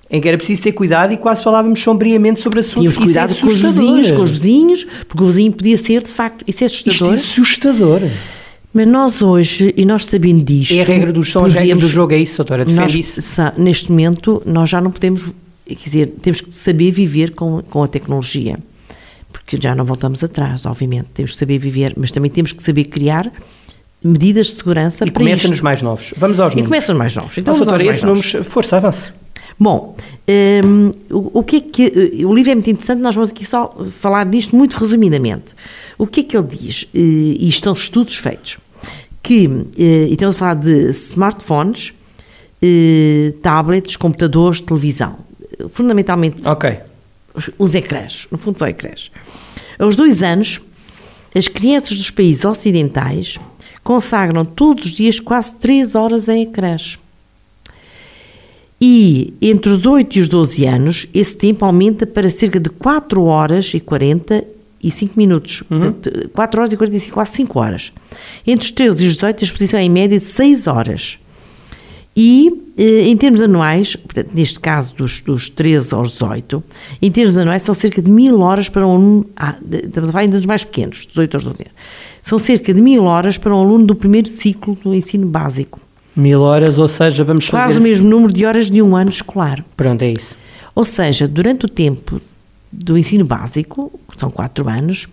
em 0.09 0.21
que 0.21 0.27
era 0.27 0.37
preciso 0.37 0.61
ter 0.61 0.71
cuidado 0.71 1.11
e 1.11 1.17
quase 1.17 1.43
falávamos 1.43 1.79
sombriamente 1.81 2.39
sobre 2.39 2.59
assuntos. 2.59 2.81
Tínhamos 2.93 2.97
cuidado 3.03 3.31
isso 3.31 3.39
é 3.39 3.41
com 3.41 3.47
os 3.47 3.55
assustador. 3.65 3.81
vizinhos, 3.95 4.11
com 4.11 4.21
os 4.23 4.31
vizinhos, 4.31 4.87
porque 5.07 5.23
o 5.23 5.25
vizinho 5.27 5.51
podia 5.51 5.77
ser, 5.77 6.03
de 6.03 6.11
facto, 6.11 6.43
isso 6.47 6.63
é 6.63 6.67
Isto 6.67 6.89
é 7.11 7.15
assustador. 7.15 8.01
Mas 8.75 8.85
nós 8.87 9.21
hoje, 9.21 9.73
e 9.77 9.85
nós 9.85 10.03
sabendo 10.05 10.43
disto... 10.43 10.73
É 10.77 10.81
a 10.81 10.85
regra 10.85 11.13
dos, 11.13 11.31
são 11.31 11.45
as 11.45 11.53
regras 11.53 11.69
do 11.77 11.81
podemos- 11.81 11.91
jogo, 11.95 12.13
é 12.13 12.17
isso, 12.17 12.35
doutora? 12.37 12.65
Defende 12.65 12.81
nós, 12.81 12.95
isso. 13.17 13.41
neste 13.57 13.89
momento, 13.89 14.43
nós 14.45 14.69
já 14.69 14.81
não 14.81 14.91
podemos, 14.91 15.23
quer 15.65 15.75
dizer, 15.75 16.07
temos 16.21 16.41
que 16.41 16.53
saber 16.53 16.91
viver 16.91 17.31
com, 17.31 17.61
com 17.69 17.81
a 17.83 17.87
tecnologia. 17.87 18.59
Porque 19.31 19.57
já 19.61 19.73
não 19.73 19.85
voltamos 19.85 20.21
atrás, 20.25 20.65
obviamente. 20.65 21.07
Temos 21.13 21.31
que 21.31 21.37
saber 21.37 21.57
viver, 21.57 21.93
mas 21.95 22.11
também 22.11 22.29
temos 22.29 22.51
que 22.51 22.61
saber 22.61 22.83
criar 22.85 23.31
medidas 24.03 24.47
de 24.47 24.53
segurança 24.55 25.05
E 25.05 25.11
para 25.11 25.23
começa 25.23 25.47
nos 25.47 25.61
mais 25.61 25.81
novos. 25.81 26.13
Vamos 26.17 26.39
aos 26.39 26.51
E 26.53 26.57
números. 26.57 26.69
começa 26.69 26.91
nos 26.93 26.99
mais 26.99 27.15
novos. 27.15 27.37
Então, 27.37 27.55
doutora, 27.55 27.83
esses 27.85 28.03
números, 28.03 28.35
força, 28.43 28.75
avance. 28.77 29.11
Bom, 29.57 29.95
hum, 30.65 30.91
o, 31.09 31.39
o 31.39 31.43
que 31.43 31.55
é 31.57 31.61
que. 31.61 31.83
eh, 32.21 32.25
O 32.25 32.33
livro 32.33 32.51
é 32.51 32.55
muito 32.55 32.69
interessante, 32.69 32.99
nós 33.01 33.15
vamos 33.15 33.29
aqui 33.31 33.45
só 33.45 33.73
falar 33.99 34.25
disto 34.25 34.53
muito 34.55 34.75
resumidamente. 34.77 35.53
O 35.97 36.05
que 36.07 36.19
é 36.21 36.23
que 36.23 36.35
ele 36.37 36.47
diz? 36.47 36.87
Eh, 36.93 36.99
E 36.99 37.47
isto 37.47 37.63
são 37.63 37.73
estudos 37.73 38.17
feitos. 38.17 38.57
Que, 39.25 39.45
eh, 39.75 40.05
e 40.07 40.11
estamos 40.11 40.35
a 40.35 40.37
falar 40.37 40.53
de 40.53 40.91
smartphones, 40.91 41.93
eh, 42.61 43.33
tablets, 43.41 43.95
computadores, 43.95 44.61
televisão. 44.61 45.17
Fundamentalmente 45.71 46.47
Ok. 46.47 46.77
os, 47.33 47.49
os 47.57 47.73
ecrãs, 47.73 48.27
no 48.29 48.37
fundo 48.37 48.59
só 48.59 48.67
ecrãs. 48.67 49.11
Aos 49.79 49.95
dois 49.95 50.21
anos, 50.21 50.61
as 51.33 51.47
crianças 51.47 51.97
dos 51.97 52.11
países 52.11 52.45
ocidentais 52.45 53.39
consagram 53.83 54.45
todos 54.45 54.85
os 54.85 54.91
dias 54.91 55.19
quase 55.19 55.55
3 55.55 55.95
horas 55.95 56.29
em 56.29 56.43
ecrãs. 56.43 56.99
E 58.79 59.33
entre 59.41 59.71
os 59.71 59.87
8 59.87 60.17
e 60.17 60.21
os 60.21 60.29
12 60.29 60.65
anos, 60.67 61.07
esse 61.15 61.35
tempo 61.35 61.65
aumenta 61.65 62.05
para 62.05 62.29
cerca 62.29 62.59
de 62.59 62.69
4 62.69 63.23
horas 63.23 63.73
e 63.73 63.79
45 64.85 65.13
minutos. 65.17 65.63
Portanto, 65.67 66.29
4 66.33 66.61
horas 66.61 66.73
e 66.73 66.77
45, 66.77 67.13
quase 67.13 67.31
5 67.31 67.59
horas. 67.59 67.93
Entre 68.45 68.65
os 68.65 68.71
13 68.71 69.03
e 69.03 69.07
os 69.07 69.13
18, 69.15 69.43
a 69.43 69.45
exposição 69.45 69.79
é 69.79 69.83
em 69.83 69.89
média 69.89 70.17
de 70.17 70.23
6 70.23 70.67
horas. 70.67 71.17
E 72.15 72.49
eh, 72.77 73.07
em 73.07 73.17
termos 73.17 73.41
anuais, 73.41 73.95
portanto, 73.95 74.29
neste 74.33 74.57
caso 74.59 74.95
dos, 74.95 75.21
dos 75.21 75.49
13 75.49 75.93
aos 75.93 76.11
18, 76.11 76.63
em 77.01 77.11
termos 77.11 77.37
anuais 77.37 77.61
são 77.61 77.75
cerca 77.75 78.01
de 78.01 78.09
mil 78.09 78.39
horas 78.39 78.69
para 78.69 78.87
um 78.87 78.91
aluno. 78.91 79.25
Ah, 79.35 79.55
estamos 79.69 80.09
a 80.09 80.11
falar 80.13 80.23
ainda 80.23 80.37
dos 80.37 80.45
mais 80.45 80.63
pequenos, 80.63 81.05
18 81.07 81.35
aos 81.35 81.43
12 81.43 81.63
anos. 81.63 81.73
São 82.21 82.37
cerca 82.37 82.73
de 82.73 82.81
mil 82.81 83.03
horas 83.03 83.37
para 83.37 83.53
um 83.53 83.59
aluno 83.59 83.85
do 83.85 83.95
primeiro 83.95 84.29
ciclo 84.29 84.77
do 84.81 84.95
ensino 84.95 85.27
básico. 85.27 85.81
Mil 86.15 86.41
horas, 86.41 86.77
ou 86.77 86.87
seja, 86.87 87.25
vamos 87.25 87.49
Quase 87.49 87.73
fazer... 87.73 87.79
o 87.79 87.83
mesmo 87.83 88.09
número 88.09 88.31
de 88.31 88.45
horas 88.45 88.71
de 88.71 88.81
um 88.81 88.95
ano 88.95 89.09
escolar. 89.09 89.65
Pronto, 89.75 90.01
é 90.01 90.13
isso. 90.13 90.37
Ou 90.73 90.85
seja, 90.85 91.27
durante 91.27 91.65
o 91.65 91.69
tempo 91.69 92.21
do 92.83 92.97
ensino 92.97 93.25
básico, 93.25 93.91
que 94.09 94.19
são 94.19 94.29
4 94.29 94.69
anos, 94.69 95.07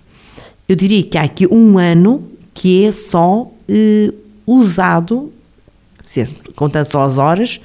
eu 0.69 0.77
diria 0.77 1.03
que 1.03 1.19
há 1.19 1.23
aqui 1.23 1.47
um 1.47 1.79
ano 1.79 2.29
que 2.55 2.85
é 2.85 2.93
só 2.93 3.51
eh, 3.69 4.13
usado, 4.47 5.33
se 6.01 6.21
é, 6.21 6.27
contando 6.55 6.85
só 6.85 7.03
as 7.03 7.19
horas, 7.19 7.61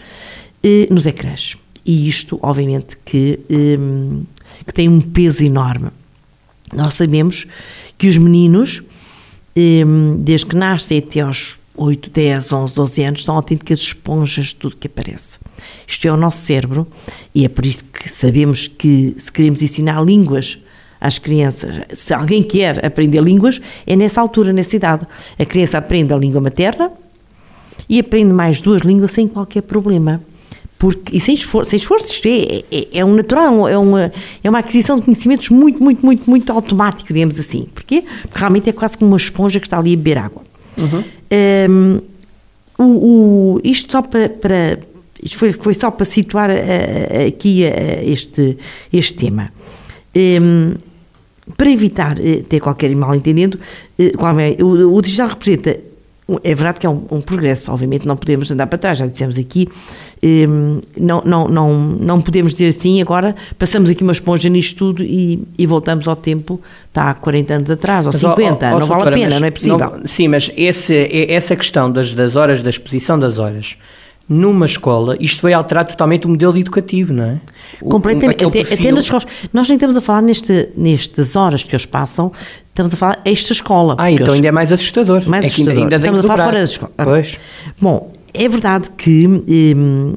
eh, 0.64 0.88
nos 0.90 1.06
ecrãs. 1.06 1.56
E 1.86 2.08
isto, 2.08 2.40
obviamente, 2.42 2.98
que, 3.06 3.40
eh, 3.50 3.78
que 4.66 4.74
tem 4.74 4.90
um 4.90 5.00
peso 5.00 5.44
enorme. 5.44 5.90
Nós 6.74 6.96
sabemos 6.96 7.46
que 7.98 8.08
os 8.08 8.18
meninos, 8.18 8.84
eh, 9.56 9.84
desde 10.20 10.46
que 10.46 10.56
nascem 10.56 11.00
até 11.00 11.22
aos 11.22 11.58
8, 11.78 12.10
10, 12.10 12.52
11, 12.52 12.76
12 12.76 13.04
anos, 13.04 13.26
são 13.26 13.36
autênticas 13.36 13.80
esponjas 13.80 14.48
de 14.48 14.56
tudo 14.56 14.76
que 14.76 14.88
aparece. 14.88 15.40
Isto 15.88 16.08
é 16.08 16.12
o 16.12 16.18
nosso 16.18 16.40
cérebro 16.40 16.88
e 17.34 17.46
é 17.46 17.50
por 17.50 17.66
isso 17.66 17.86
que 17.86 18.10
sabemos 18.10 18.68
que 18.68 19.16
se 19.18 19.32
queremos 19.32 19.62
ensinar 19.62 20.04
línguas 20.04 20.58
às 21.00 21.20
crianças, 21.20 21.86
se 21.94 22.14
alguém 22.14 22.42
quer 22.42 22.84
aprender 22.84 23.22
línguas, 23.22 23.62
é 23.86 23.96
nessa 23.96 24.20
altura, 24.20 24.52
nessa 24.52 24.76
idade. 24.76 25.06
A 25.38 25.46
criança 25.46 25.78
aprende 25.78 26.12
a 26.12 26.18
língua 26.18 26.42
materna 26.42 26.92
e 27.88 28.00
aprende 28.00 28.34
mais 28.34 28.60
duas 28.60 28.82
línguas 28.82 29.12
sem 29.12 29.28
qualquer 29.28 29.62
problema. 29.62 30.22
Porque, 30.80 31.18
e 31.18 31.20
sem 31.20 31.34
esforço, 31.34 31.72
sem 31.72 31.78
esforço 31.78 32.12
isto 32.12 32.28
é, 32.28 32.64
é, 32.72 33.00
é 33.00 33.06
um 33.06 33.16
natural, 33.16 33.68
é 33.68 33.78
uma, 33.78 34.12
é 34.44 34.50
uma 34.50 34.60
aquisição 34.60 34.98
de 34.98 35.06
conhecimentos 35.06 35.50
muito, 35.50 35.82
muito, 35.82 36.06
muito, 36.06 36.30
muito 36.30 36.52
automático, 36.52 37.12
digamos 37.12 37.40
assim. 37.40 37.68
Porquê? 37.74 38.04
Porque 38.22 38.40
realmente 38.40 38.70
é 38.70 38.74
quase 38.74 38.98
como 38.98 39.10
uma 39.10 39.18
esponja 39.18 39.60
que 39.60 39.66
está 39.66 39.80
ali 39.80 39.94
a 39.94 39.98
beber 39.98 40.20
água. 40.20 40.44
Um, 41.70 42.00
o, 42.78 42.84
o- 43.56 43.62
isto 43.64 43.92
só 43.92 44.02
para, 44.02 44.30
para- 44.30 44.80
isto 45.22 45.38
foi, 45.40 45.52
foi 45.54 45.74
só 45.74 45.90
para 45.90 46.06
situar 46.06 46.50
aqui 47.28 47.64
este, 48.04 48.58
este 48.94 49.14
tema. 49.16 49.52
Um, 50.16 50.74
para 51.56 51.72
evitar 51.72 52.20
eh, 52.20 52.44
ter 52.48 52.60
qualquer 52.60 52.94
mal 52.96 53.16
entendendo, 53.16 53.58
eh, 53.98 54.12
é- 54.40 54.62
o, 54.64 54.94
o 54.96 55.02
digital 55.02 55.30
representa, 55.30 55.80
é 56.44 56.54
verdade 56.54 56.80
que 56.80 56.86
é 56.86 56.90
um, 56.90 57.06
um 57.12 57.22
progresso, 57.22 57.72
obviamente 57.72 58.06
não 58.06 58.18
podemos 58.18 58.52
andar 58.52 58.68
para 58.68 58.78
trás, 58.78 58.98
já 58.98 59.08
dissemos 59.08 59.38
aqui, 59.38 59.70
eh, 60.22 60.46
não, 61.00 61.22
não, 61.26 61.48
não, 61.48 61.74
não 61.74 62.22
podemos 62.22 62.52
dizer 62.52 62.68
assim, 62.68 63.02
agora 63.02 63.36
passamos 63.58 63.90
aqui 63.90 64.04
uma 64.04 64.12
esponja 64.12 64.50
nisto 64.50 64.76
tudo 64.78 65.04
e, 65.04 65.42
e 65.58 65.66
voltamos 65.66 66.08
ao 66.08 66.16
tempo, 66.16 66.60
está 66.90 67.10
há 67.10 67.14
40 67.14 67.54
anos 67.54 67.72
atrás, 67.72 68.06
ou 68.06 68.12
Mas, 68.12 68.24
ó, 68.24 68.30
50, 68.32 68.66
ó, 68.72 68.76
ó, 68.76 68.80
não 68.80 68.88
vale 68.88 69.02
a 69.10 69.12
pena, 69.12 69.40
não 69.40 69.48
é 69.48 69.52
possível. 69.52 69.78
não- 69.80 70.02
sim, 70.06 70.28
mas 70.28 70.52
esse, 70.58 70.94
é- 70.94 71.32
essa 71.34 71.56
questão 71.56 71.90
das, 71.92 72.14
das 72.14 72.36
horas, 72.36 72.62
da 72.62 72.70
exposição 72.70 73.18
das 73.18 73.40
horas, 73.40 73.78
numa 74.30 74.66
escola, 74.66 75.16
isto 75.20 75.42
vai 75.42 75.54
alterar 75.54 75.86
totalmente 75.86 76.26
o 76.26 76.30
modelo 76.30 76.58
educativo, 76.58 77.14
não 77.14 77.24
é? 77.24 77.42
O- 77.82 77.90
Completamente. 77.90 78.44
Até, 78.44 78.60
até 78.62 78.92
nas 78.92 79.06
escolas. 79.06 79.26
Nós 79.54 79.68
nem 79.70 79.76
estamos 79.76 79.96
a 79.96 80.02
falar 80.02 80.22
neste, 80.22 80.70
nestas 80.76 81.36
horas 81.36 81.64
que 81.64 81.72
eles 81.76 81.86
passam 81.86 82.32
Estamos 82.70 82.94
a 82.94 82.98
falar 82.98 83.20
extra-escola. 83.26 83.94
Ah, 83.94 83.96
porque 84.04 84.14
então 84.14 84.26
eles- 84.26 84.36
ainda 84.36 84.48
é 84.50 84.52
mais 84.52 84.72
assustador. 84.72 85.28
mais 85.28 85.46
é 85.46 85.48
ainda, 85.48 85.48
assustador. 85.48 85.84
ainda 85.84 85.90
tem 85.90 85.98
Estamos 86.00 86.20
a 86.20 86.24
falar 86.24 86.34
dobrar. 86.36 86.44
fora 86.46 86.58
da 86.60 86.64
escola. 86.64 86.92
Ah. 86.98 87.04
Pois. 87.06 87.40
Bom, 87.82 88.14
é 88.34 88.48
verdade 88.48 88.88
que 88.96 89.28
hum, 89.76 90.14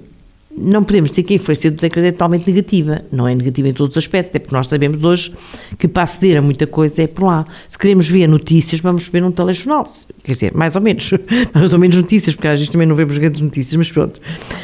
não 0.61 0.85
podemos 0.85 1.11
dizer 1.11 1.23
que 1.23 1.33
a 1.33 1.37
influência 1.37 1.70
dos 1.70 1.83
ecrãs 1.83 2.07
é 2.07 2.12
totalmente 2.12 2.46
negativa. 2.46 3.03
Não 3.11 3.27
é 3.27 3.35
negativa 3.35 3.68
em 3.68 3.73
todos 3.73 3.96
os 3.96 4.03
aspectos, 4.05 4.31
até 4.31 4.38
porque 4.38 4.55
nós 4.55 4.66
sabemos 4.68 5.03
hoje 5.03 5.33
que 5.79 5.88
para 5.88 6.03
aceder 6.03 6.37
a 6.37 6.42
muita 6.42 6.66
coisa 6.66 7.03
é 7.03 7.07
por 7.07 7.25
lá. 7.25 7.46
Se 7.68 7.79
queremos 7.79 8.09
ver 8.09 8.27
notícias, 8.29 8.81
vamos 8.81 9.09
ver 9.09 9.23
num 9.23 9.31
telejornal. 9.31 9.87
Quer 10.23 10.33
dizer, 10.33 10.55
mais 10.55 10.77
ou 10.77 10.83
menos. 10.83 11.11
Mais 11.55 11.73
ou 11.73 11.79
menos 11.79 11.96
notícias, 11.96 12.35
porque 12.35 12.49
às 12.49 12.59
vezes 12.59 12.70
também 12.70 12.87
não 12.87 12.94
vemos 12.94 13.16
grandes 13.18 13.40
notícias, 13.40 13.75
mas 13.77 13.90
pronto. 13.90 14.20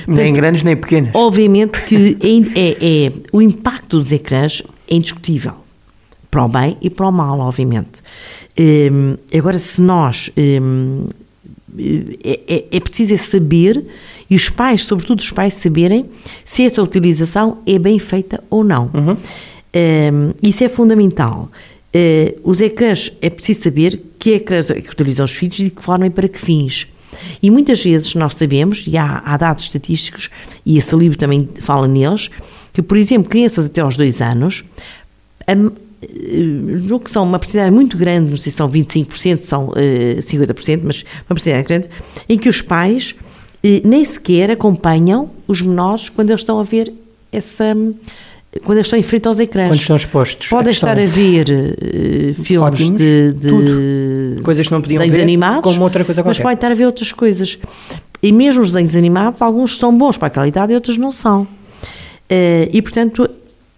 Nem 0.06 0.16
Portanto, 0.16 0.34
grandes 0.34 0.62
nem 0.62 0.76
pequenas. 0.76 1.10
Obviamente 1.14 1.82
que 1.82 2.16
é, 2.20 2.60
é- 2.60 3.06
é- 3.06 3.12
o 3.32 3.40
impacto 3.42 3.98
dos 3.98 4.12
ecrãs 4.12 4.62
é 4.88 4.94
indiscutível. 4.94 5.54
Para 6.30 6.44
o 6.44 6.48
bem 6.48 6.76
e 6.82 6.90
para 6.90 7.08
o 7.08 7.12
mal, 7.12 7.38
obviamente. 7.40 8.02
Hum, 8.58 9.16
agora, 9.34 9.58
se 9.58 9.80
nós. 9.80 10.30
hum, 10.36 11.06
é, 11.78 12.40
é- 12.46 12.64
é 12.72 12.80
preciso 12.80 13.14
é 13.14 13.16
saber, 13.16 13.84
e 14.28 14.36
os 14.36 14.48
pais, 14.50 14.84
sobretudo 14.84 15.20
os 15.20 15.30
pais, 15.30 15.54
saberem 15.54 16.06
se 16.44 16.64
essa 16.64 16.82
utilização 16.82 17.58
é 17.66 17.78
bem 17.78 17.98
feita 17.98 18.42
ou 18.50 18.64
não. 18.64 18.90
Hum, 18.94 20.32
isso 20.42 20.64
é 20.64 20.68
fundamental. 20.68 21.50
Uh, 21.94 22.40
os 22.42 22.60
ecrãs, 22.60 23.12
é 23.22 23.30
preciso 23.30 23.62
saber 23.62 24.02
que 24.18 24.32
ecrãs 24.32 24.70
é 24.70 24.80
que 24.80 24.90
utilizam 24.90 25.24
os 25.24 25.30
filhos 25.30 25.58
e 25.58 25.64
de 25.64 25.70
que 25.70 25.82
forma 25.82 26.06
e 26.06 26.10
para 26.10 26.28
que 26.28 26.38
fins. 26.38 26.86
E 27.42 27.50
muitas 27.50 27.82
vezes 27.82 28.14
nós 28.14 28.34
sabemos, 28.34 28.84
e 28.86 28.96
há, 28.96 29.22
há 29.24 29.36
dados 29.36 29.64
estatísticos, 29.64 30.28
e 30.64 30.76
esse 30.76 30.94
livro 30.94 31.16
também 31.16 31.48
fala 31.60 31.88
neles, 31.88 32.28
que, 32.72 32.82
por 32.82 32.96
exemplo, 32.96 33.28
crianças 33.28 33.66
até 33.66 33.80
aos 33.80 33.96
dois 33.96 34.20
anos, 34.20 34.64
a, 35.46 35.52
eh, 35.52 35.56
julgo 36.86 37.04
que 37.04 37.10
são 37.10 37.22
uma 37.22 37.38
percentagem 37.38 37.72
muito 37.72 37.96
grande, 37.96 38.30
não 38.30 38.36
sei 38.36 38.50
se 38.50 38.58
são 38.58 38.70
25%, 38.70 39.38
são 39.38 39.72
eh, 39.76 40.16
50%, 40.20 40.80
mas 40.82 41.04
uma 41.28 41.34
percentagem 41.34 41.64
grande, 41.64 41.88
em 42.28 42.36
que 42.36 42.48
os 42.48 42.60
pais 42.60 43.14
nem 43.84 44.04
sequer 44.04 44.50
acompanham 44.50 45.30
os 45.46 45.60
menores 45.60 46.08
quando 46.08 46.30
eles 46.30 46.40
estão 46.42 46.58
a 46.58 46.62
ver 46.62 46.92
essa. 47.32 47.74
quando 48.64 48.78
eles 48.78 48.86
estão 48.86 48.98
em 48.98 49.02
frente 49.02 49.28
aos 49.28 49.38
ecrãs. 49.38 49.68
Quando 49.68 49.80
estão 49.80 49.96
expostos. 49.96 50.48
Podem 50.48 50.70
estar 50.70 50.98
a 50.98 51.04
ver 51.04 51.50
eh, 51.50 52.32
filmes 52.34 52.72
Ótimos, 52.72 53.00
de, 53.00 53.32
de 53.32 53.48
tudo. 53.48 54.42
Coisas 54.42 54.66
que 54.66 54.72
não 54.72 54.82
podiam 54.82 55.08
ver, 55.08 55.20
animados, 55.20 55.62
como 55.62 55.82
outra 55.82 56.04
coisa 56.04 56.22
mas 56.22 56.36
qualquer. 56.36 56.42
podem 56.42 56.54
estar 56.54 56.70
a 56.70 56.74
ver 56.74 56.86
outras 56.86 57.12
coisas. 57.12 57.58
E 58.22 58.32
mesmo 58.32 58.62
os 58.62 58.68
desenhos 58.68 58.96
animados, 58.96 59.42
alguns 59.42 59.78
são 59.78 59.96
bons 59.96 60.16
para 60.16 60.28
aquela 60.28 60.48
idade 60.48 60.72
e 60.72 60.74
outros 60.74 60.96
não 60.96 61.12
são. 61.12 61.46
Eh, 62.28 62.68
e, 62.72 62.82
portanto, 62.82 63.28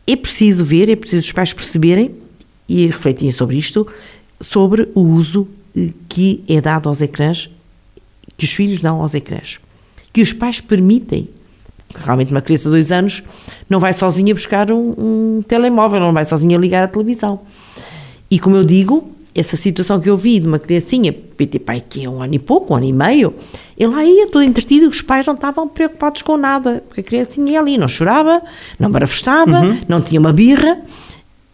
é 0.07 0.17
preciso 0.17 0.65
ver, 0.65 0.89
é 0.89 0.97
preciso 0.97 1.27
os 1.27 1.33
pais 1.33 1.53
perceberem 1.53 2.13
e 2.69 2.87
refletirem 2.87 3.33
sobre 3.33 3.57
isto, 3.57 3.87
sobre 4.41 4.89
o 4.95 5.01
uso 5.01 5.49
que 6.09 6.43
é 6.49 6.61
dado 6.61 6.89
aos 6.89 7.01
ecrãs, 7.01 7.51
que 8.37 8.45
os 8.45 8.51
filhos 8.53 8.81
dão 8.81 9.01
aos 9.01 9.15
ecrãs, 9.15 9.59
que 10.19 10.23
os 10.23 10.33
pais 10.33 10.61
permitem. 10.61 11.29
Realmente 11.95 12.33
uma 12.33 12.41
criança 12.41 12.65
de 12.65 12.71
dois 12.71 12.91
anos 12.91 13.23
não 13.71 13.79
vai 13.79 13.93
sozinha 13.93 14.35
buscar 14.35 14.69
um, 14.73 14.95
um 14.99 15.43
telemóvel, 15.47 16.01
não 16.01 16.13
vai 16.13 16.25
sozinha 16.25 16.59
ligar 16.59 16.83
a 16.83 16.89
televisão. 16.89 17.39
E 18.29 18.37
como 18.41 18.57
eu 18.57 18.65
digo, 18.65 19.13
essa 19.33 19.55
situação 19.55 20.01
que 20.01 20.11
eu 20.11 20.17
vi 20.17 20.41
de 20.41 20.49
uma 20.49 20.59
criancinha, 20.59 21.13
PT 21.13 21.61
pai 21.61 21.81
que 21.89 22.05
é 22.05 22.11
um 22.11 22.21
ano 22.21 22.35
e 22.35 22.39
pouco, 22.41 22.75
um 22.75 22.77
ano 22.77 22.87
e 22.87 22.93
meio, 22.93 23.33
ele 23.79 23.95
lá 23.95 24.05
ia 24.05 24.27
todo 24.27 24.43
entretido 24.43 24.87
e 24.87 24.89
os 24.89 25.01
pais 25.01 25.25
não 25.25 25.35
estavam 25.35 25.69
preocupados 25.69 26.23
com 26.23 26.37
nada, 26.37 26.83
porque 26.89 27.01
a 27.01 27.05
criancinha 27.05 27.53
ia 27.53 27.61
ali, 27.61 27.79
não 27.79 27.87
chorava, 27.87 28.43
não 28.77 28.91
barafustava, 28.91 29.61
Uhum. 29.61 29.79
não 29.87 30.01
tinha 30.01 30.19
uma 30.19 30.33
birra, 30.33 30.81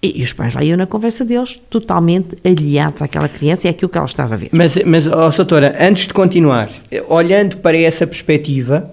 e, 0.05 0.21
e 0.21 0.23
os 0.23 0.33
pais 0.33 0.55
lá 0.55 0.63
iam 0.63 0.77
na 0.77 0.87
conversa 0.87 1.25
deles, 1.25 1.59
totalmente 1.71 2.37
aliados 2.45 3.01
àquela 3.01 3.29
criança 3.29 3.67
e 3.67 3.71
àquilo 3.71 3.89
que 3.89 3.97
ela 3.97 4.07
estava 4.07 4.35
a 4.35 4.37
ver. 4.37 4.51
Mas, 4.53 4.77
mas 4.85 5.05
Soutora, 5.35 5.75
antes 5.81 6.07
de 6.07 6.13
continuar, 6.13 6.69
olhando 7.09 7.57
para 7.59 7.77
essa 7.79 8.07
perspectiva, 8.07 8.91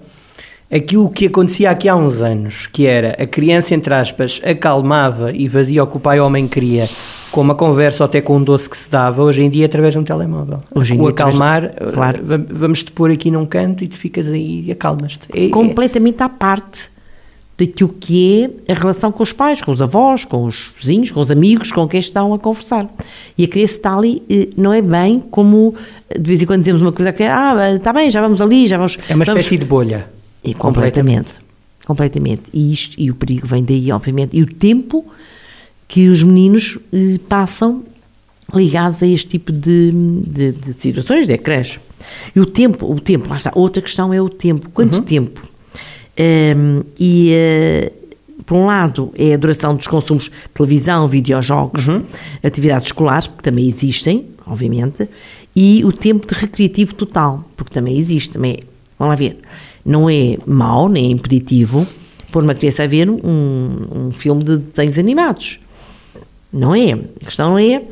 aquilo 0.70 1.10
que 1.10 1.26
acontecia 1.26 1.70
aqui 1.70 1.88
há 1.88 1.94
uns 1.94 2.22
anos, 2.22 2.66
que 2.66 2.86
era 2.86 3.10
a 3.22 3.26
criança, 3.26 3.74
entre 3.74 3.92
aspas, 3.92 4.40
acalmava 4.42 5.30
e 5.32 5.48
fazia 5.48 5.84
o 5.84 5.86
que 5.86 5.96
o 5.98 6.00
pai 6.00 6.18
mãe 6.30 6.48
queria, 6.48 6.88
com 7.30 7.40
uma 7.42 7.54
conversa 7.54 8.02
ou 8.02 8.06
até 8.06 8.20
com 8.20 8.36
um 8.36 8.42
doce 8.42 8.68
que 8.68 8.76
se 8.76 8.90
dava, 8.90 9.22
hoje 9.22 9.42
em 9.42 9.50
dia 9.50 9.64
é 9.64 9.66
através 9.66 9.92
de 9.92 9.98
um 9.98 10.04
telemóvel. 10.04 10.62
Hoje 10.74 10.94
em 10.94 10.98
o 10.98 11.02
dia, 11.02 11.10
acalmar, 11.10 11.74
claro. 11.92 12.20
va- 12.24 12.40
vamos-te 12.50 12.90
pôr 12.92 13.10
aqui 13.10 13.30
num 13.30 13.44
canto 13.46 13.84
e 13.84 13.88
tu 13.88 13.96
ficas 13.96 14.28
aí 14.28 14.64
e 14.66 14.72
acalmas-te. 14.72 15.28
É- 15.34 15.46
é- 15.46 15.48
completamente 15.50 16.22
à 16.22 16.28
parte 16.28 16.90
daquilo 17.66 17.90
que 18.00 18.50
é 18.68 18.72
a 18.72 18.74
relação 18.74 19.12
com 19.12 19.22
os 19.22 19.32
pais, 19.32 19.60
com 19.60 19.70
os 19.70 19.80
avós, 19.82 20.24
com 20.24 20.44
os 20.44 20.72
vizinhos, 20.80 21.10
com 21.10 21.20
os 21.20 21.30
amigos 21.30 21.70
com 21.72 21.86
quem 21.86 22.00
estão 22.00 22.32
a 22.34 22.38
conversar. 22.38 22.88
E 23.36 23.44
a 23.44 23.48
criança 23.48 23.74
está 23.74 23.96
ali, 23.96 24.22
eh, 24.28 24.48
não 24.56 24.72
é 24.72 24.80
bem 24.82 25.20
como 25.20 25.74
eh, 26.10 26.18
de 26.18 26.26
vez 26.26 26.42
em 26.42 26.46
quando 26.46 26.60
dizemos 26.60 26.82
uma 26.82 26.92
coisa 26.92 27.10
à 27.10 27.12
criança, 27.12 27.36
ah, 27.36 27.74
está 27.74 27.92
bem, 27.92 28.10
já 28.10 28.20
vamos 28.20 28.40
ali, 28.42 28.66
já 28.66 28.76
vamos. 28.76 28.98
é 29.08 29.14
uma 29.14 29.24
vamos- 29.24 29.42
espécie 29.42 29.58
de 29.58 29.64
bolha. 29.64 30.08
E 30.44 30.54
completamente. 30.54 31.38
Completamente. 31.86 32.42
E, 32.52 32.72
isto, 32.72 32.94
e 33.00 33.10
o 33.10 33.14
perigo 33.14 33.46
vem 33.46 33.62
daí, 33.64 33.90
obviamente. 33.92 34.36
E 34.36 34.42
o 34.42 34.46
tempo 34.46 35.04
que 35.88 36.08
os 36.08 36.22
meninos 36.22 36.78
eh, 36.92 37.18
passam 37.28 37.82
ligados 38.54 39.02
a 39.02 39.06
este 39.06 39.28
tipo 39.28 39.50
de, 39.52 39.90
de, 40.26 40.52
de 40.52 40.72
situações, 40.74 41.26
de 41.26 41.32
ecrãs. 41.32 41.78
E 42.34 42.40
o 42.40 42.46
tempo, 42.46 42.90
o 42.92 43.00
tempo, 43.00 43.28
lá 43.30 43.36
está. 43.36 43.50
Outra 43.54 43.80
questão 43.80 44.12
é 44.12 44.20
o 44.20 44.28
tempo. 44.28 44.68
Quanto 44.70 45.00
tempo? 45.02 45.42
Ehm, 46.16 46.82
e, 46.98 47.32
eh, 47.32 47.92
por 48.44 48.56
um 48.56 48.66
lado, 48.66 49.10
é 49.16 49.34
a 49.34 49.36
duração 49.36 49.74
dos 49.74 49.86
consumos 49.86 50.24
de 50.24 50.30
televisão, 50.52 51.08
videojogos, 51.08 51.84
atividades 52.42 52.88
escolares, 52.88 53.26
porque 53.26 53.42
também 53.42 53.66
existem, 53.66 54.26
obviamente, 54.46 55.08
e 55.54 55.84
o 55.84 55.92
tempo 55.92 56.26
de 56.26 56.34
recreativo 56.34 56.94
total, 56.94 57.44
porque 57.56 57.72
também 57.72 57.98
existe. 57.98 58.30
Também, 58.30 58.52
é- 58.52 58.62
vamos 58.98 59.12
lá 59.12 59.14
ver, 59.16 59.38
não 59.84 60.08
é 60.10 60.36
mau, 60.46 60.88
nem 60.88 61.06
é 61.06 61.10
impeditivo 61.10 61.86
pôr 62.30 62.42
uma 62.42 62.54
criança 62.54 62.82
a 62.82 62.86
ver 62.86 63.10
um, 63.10 63.18
um 63.94 64.10
filme 64.10 64.42
de 64.42 64.56
desenhos 64.56 64.98
animados. 64.98 65.60
Não 66.52 66.74
é. 66.74 66.92
A 66.92 67.24
questão 67.26 67.58
é 67.58 67.82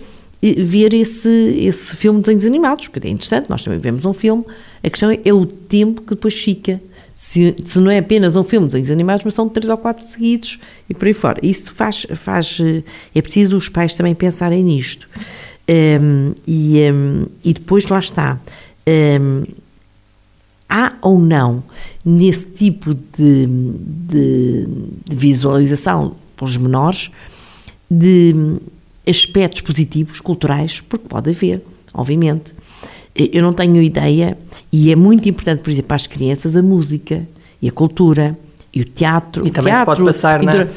eh, 0.43 0.53
ver 0.57 0.95
esse, 0.95 1.29
esse 1.29 1.95
filme 1.95 2.19
de 2.21 2.25
desenhos 2.25 2.47
animados, 2.47 2.89
que 2.89 3.07
é 3.07 3.11
interessante, 3.11 3.51
nós 3.51 3.63
também 3.63 3.79
vemos 3.79 4.05
um 4.05 4.15
filme. 4.15 4.45
A 4.83 4.89
questão 4.89 5.11
é, 5.11 5.21
é 5.25 5.33
o 5.33 5.45
tempo 5.45 6.01
que 6.01 6.11
depois 6.11 6.35
fica. 6.35 6.81
Se, 7.23 7.55
se 7.67 7.79
não 7.79 7.91
é 7.91 7.99
apenas 7.99 8.35
um 8.35 8.43
filme 8.43 8.67
de 8.67 8.71
desenhos 8.73 8.91
animados, 8.91 9.27
mas 9.27 9.35
são 9.35 9.47
três 9.47 9.69
ou 9.69 9.77
quatro 9.77 10.03
seguidos 10.07 10.59
e 10.89 10.95
por 10.95 11.07
aí 11.07 11.13
fora. 11.13 11.39
Isso 11.43 11.71
faz, 11.71 12.07
faz 12.15 12.59
eh, 12.63 12.83
é 13.15 13.21
preciso 13.21 13.59
os 13.59 13.69
pais 13.69 13.93
também 13.93 14.15
pensarem 14.15 14.65
nisto. 14.65 15.07
Ehm, 15.69 16.33
e, 16.47 16.79
ehm, 16.79 17.27
e 17.45 17.53
depois 17.53 17.87
lá 17.89 17.99
está. 17.99 18.41
Ehm, 18.87 19.45
há 20.67 20.95
ou 21.03 21.19
não 21.21 21.63
nesse 22.03 22.47
tipo 22.53 22.95
de, 22.95 23.47
de- 23.47 24.67
de 25.11 25.15
visualização 25.15 26.17
pelos 26.39 26.57
menores 26.57 27.11
de 27.91 28.35
aspectos 29.07 29.61
positivos, 29.61 30.21
culturais, 30.21 30.81
porque 30.81 31.07
pode 31.07 31.29
haver, 31.29 31.63
obviamente. 31.93 32.55
Eu 33.33 33.43
não 33.43 33.53
tenho 33.53 33.83
ideia, 33.83 34.37
e 34.73 34.91
é 34.93 34.97
muito 34.97 35.29
importante, 35.29 35.61
por 35.61 35.71
exemplo, 35.71 35.89
para 35.89 35.97
as 35.97 36.07
crianças, 36.07 36.57
a 36.57 36.63
música 36.63 37.27
e 37.61 37.69
a 37.69 37.73
cultura 37.73 38.39
e 38.73 38.81
o 38.81 38.85
teatro. 38.85 39.45
E 39.47 39.51
o 39.51 39.53
também 39.53 39.73
se 39.73 39.77
teatro, 39.79 39.85
pode 39.97 40.05
passar 40.05 40.43
na- 40.43 40.53
pintura. 40.53 40.73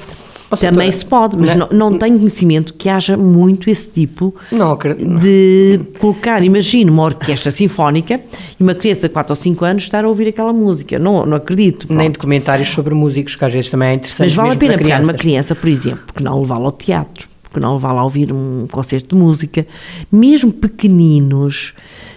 Também 0.60 0.92
se 0.92 1.04
pode, 1.04 1.36
mas 1.36 1.50
na- 1.56 1.68
não, 1.72 1.90
não 1.92 1.98
tenho 1.98 2.16
conhecimento 2.16 2.76
que 2.76 2.88
haja 2.88 3.18
muito 3.18 3.72
esse 3.72 3.90
tipo 3.90 4.36
Não 4.52 4.78
de 5.20 5.80
colocar, 6.00 6.44
imagino, 6.44 6.92
uma 6.94 7.02
orquestra 7.04 7.50
sinfónica 7.50 8.22
e 8.60 8.62
uma 8.62 8.76
criança 8.76 9.08
de 9.08 9.14
4 9.16 9.32
ou 9.32 9.36
5 9.36 9.66
anos 9.66 9.82
estar 9.84 10.06
a 10.06 10.08
ouvir 10.08 10.28
aquela 10.28 10.54
música. 10.54 11.00
Não, 11.00 11.26
não 11.26 11.38
acredito. 11.38 11.88
Nem 11.90 11.98
pronto. 11.98 12.14
documentários 12.20 12.70
sobre 12.70 12.94
músicos, 12.94 13.36
que 13.36 13.44
às 13.44 13.52
vezes 13.52 13.72
também 13.72 13.90
é 13.90 13.94
interessante. 13.96 14.20
Mas 14.28 14.36
vale 14.36 14.52
a 14.52 14.56
pena 14.56 14.78
pegar 14.78 15.02
uma 15.02 15.14
criança, 15.16 15.56
por 15.56 15.68
exemplo, 15.68 16.02
porque 16.06 16.24
não 16.24 16.40
levá-la 16.42 16.66
ao 16.66 16.72
teatro, 16.72 17.28
porque 17.42 17.60
não 17.60 17.74
levá-la 17.74 18.02
a 18.02 18.04
ouvir 18.04 18.32
um 18.32 18.68
concerto 18.72 19.16
de 19.16 19.20
música, 19.20 19.66
mesmo 20.12 20.54
pequeninos, 20.54 21.74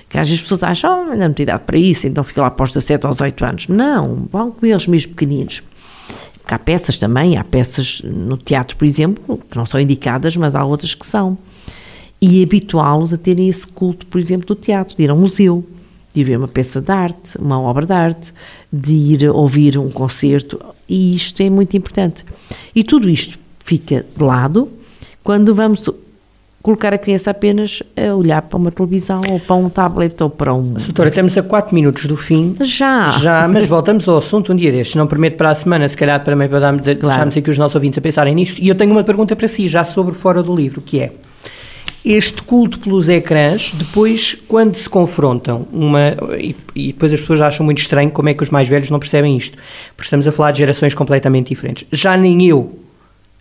que 0.09 0.19
às 0.19 0.29
vezes 0.29 0.41
as 0.41 0.43
pessoas 0.43 0.63
acham, 0.63 1.03
oh, 1.03 1.15
não 1.15 1.27
muita 1.27 1.43
idade 1.43 1.65
para 1.65 1.79
isso, 1.79 2.07
então 2.07 2.23
fica 2.23 2.43
lá 2.43 2.51
para 2.51 2.65
os 2.65 2.71
17 2.71 3.07
aos 3.07 3.17
18 3.17 3.45
anos. 3.45 3.69
Não, 3.69 4.29
vão 4.31 4.51
com 4.51 4.65
eles 4.65 4.87
mesmo 4.87 5.13
pequeninos. 5.13 5.63
Porque 6.41 6.55
há 6.55 6.59
peças 6.59 6.97
também, 6.97 7.37
há 7.37 7.43
peças 7.43 8.01
no 8.05 8.37
teatro, 8.37 8.77
por 8.77 8.85
exemplo, 8.85 9.39
que 9.51 9.57
não 9.57 9.67
são 9.67 9.81
indicadas, 9.81 10.37
mas 10.37 10.55
há 10.55 10.65
outras 10.65 10.95
que 10.95 11.05
são. 11.05 11.37
E 12.23 12.43
habituá-los 12.43 13.13
a 13.13 13.19
terem 13.19 13.49
esse 13.49 13.67
culto, 13.67 14.07
por 14.07 14.19
exemplo, 14.19 14.47
do 14.47 14.55
teatro, 14.55 14.97
de 14.97 15.03
ir 15.03 15.11
a 15.11 15.15
um 15.15 15.21
museu, 15.21 15.67
de 16.15 16.21
ir 16.21 16.25
ver 16.25 16.39
uma 16.39 16.49
peça 16.49 16.81
de 16.81 16.91
arte, 16.93 17.37
uma 17.37 17.61
obra 17.61 17.85
de 17.85 17.93
arte, 17.93 18.33
de 18.73 18.93
ir 18.93 19.29
ouvir 19.29 19.77
um 19.77 19.91
concerto, 19.91 20.61
e 20.89 21.15
isto 21.17 21.43
é 21.43 21.51
muito 21.51 21.77
importante. 21.77 22.25
E 22.75 22.85
tudo 22.85 23.11
isto 23.11 23.37
fica 23.59 24.07
de 24.17 24.23
lado 24.23 24.69
quando 25.25 25.53
vamos 25.53 25.91
colocar 26.67 26.93
a 26.93 26.99
criança 26.99 27.31
apenas 27.31 27.81
a 27.97 28.13
olhar 28.13 28.43
para 28.43 28.59
uma 28.59 28.73
televisão 28.73 29.23
ou 29.31 29.39
para 29.39 29.55
um 29.55 29.69
tablet 29.69 30.21
ou 30.21 30.29
para 30.29 30.53
um. 30.53 30.73
Doutora, 30.73 31.11
estamos 31.11 31.39
a 31.39 31.43
4 31.45 31.73
minutos 31.73 32.07
do 32.07 32.17
fim. 32.17 32.57
Já! 32.61 33.09
Já, 33.21 33.47
mas 33.47 33.69
voltamos 33.69 34.09
ao 34.09 34.17
assunto 34.17 34.53
um 34.53 34.57
dia 34.57 34.73
destes. 34.73 34.97
Não 34.97 35.07
prometo 35.07 35.37
para 35.37 35.51
a 35.51 35.55
semana, 35.55 35.89
se 35.89 35.97
calhar 35.97 36.25
também 36.25 36.49
para 36.49 36.59
dar- 36.59 36.77
deixarmos 36.77 37.37
aqui 37.37 37.49
os 37.49 37.57
nossos 37.57 37.77
ouvintes 37.77 37.99
a 37.99 38.01
pensarem 38.01 38.35
nisto. 38.35 38.61
E 38.61 38.67
eu 38.67 38.75
tenho 38.75 38.91
uma 38.91 39.05
pergunta 39.05 39.37
para 39.37 39.47
si, 39.47 39.69
já 39.69 39.85
sobre 39.85 40.13
fora 40.13 40.43
do 40.43 40.57
livro, 40.57 40.81
que 40.81 40.99
é: 40.99 41.13
este 42.05 42.43
culto 42.43 42.81
pelos 42.81 43.09
ecrãs, 43.09 43.73
depois, 43.73 44.37
quando 44.49 44.75
se 44.75 44.91
confrontam, 44.91 45.69
uma, 45.73 46.17
e, 46.37 46.57
e, 46.75 46.87
depois 46.89 47.13
as 47.13 47.21
pessoas 47.21 47.43
acham 47.43 47.65
muito 47.65 47.79
estranho 47.79 48.11
como 48.11 48.29
é 48.29 48.35
que 48.35 48.43
os 48.43 48.51
mais 48.51 48.69
velhos 48.69 48.91
não 48.91 48.99
percebem 48.99 49.37
isto, 49.37 49.57
porque 49.91 50.07
estamos 50.09 50.27
a 50.27 50.33
falar 50.33 50.51
de 50.51 50.59
gerações 50.59 50.95
completamente 50.95 51.51
diferentes. 51.51 51.87
Já 51.93 52.17
nem 52.17 52.45
eu 52.45 52.77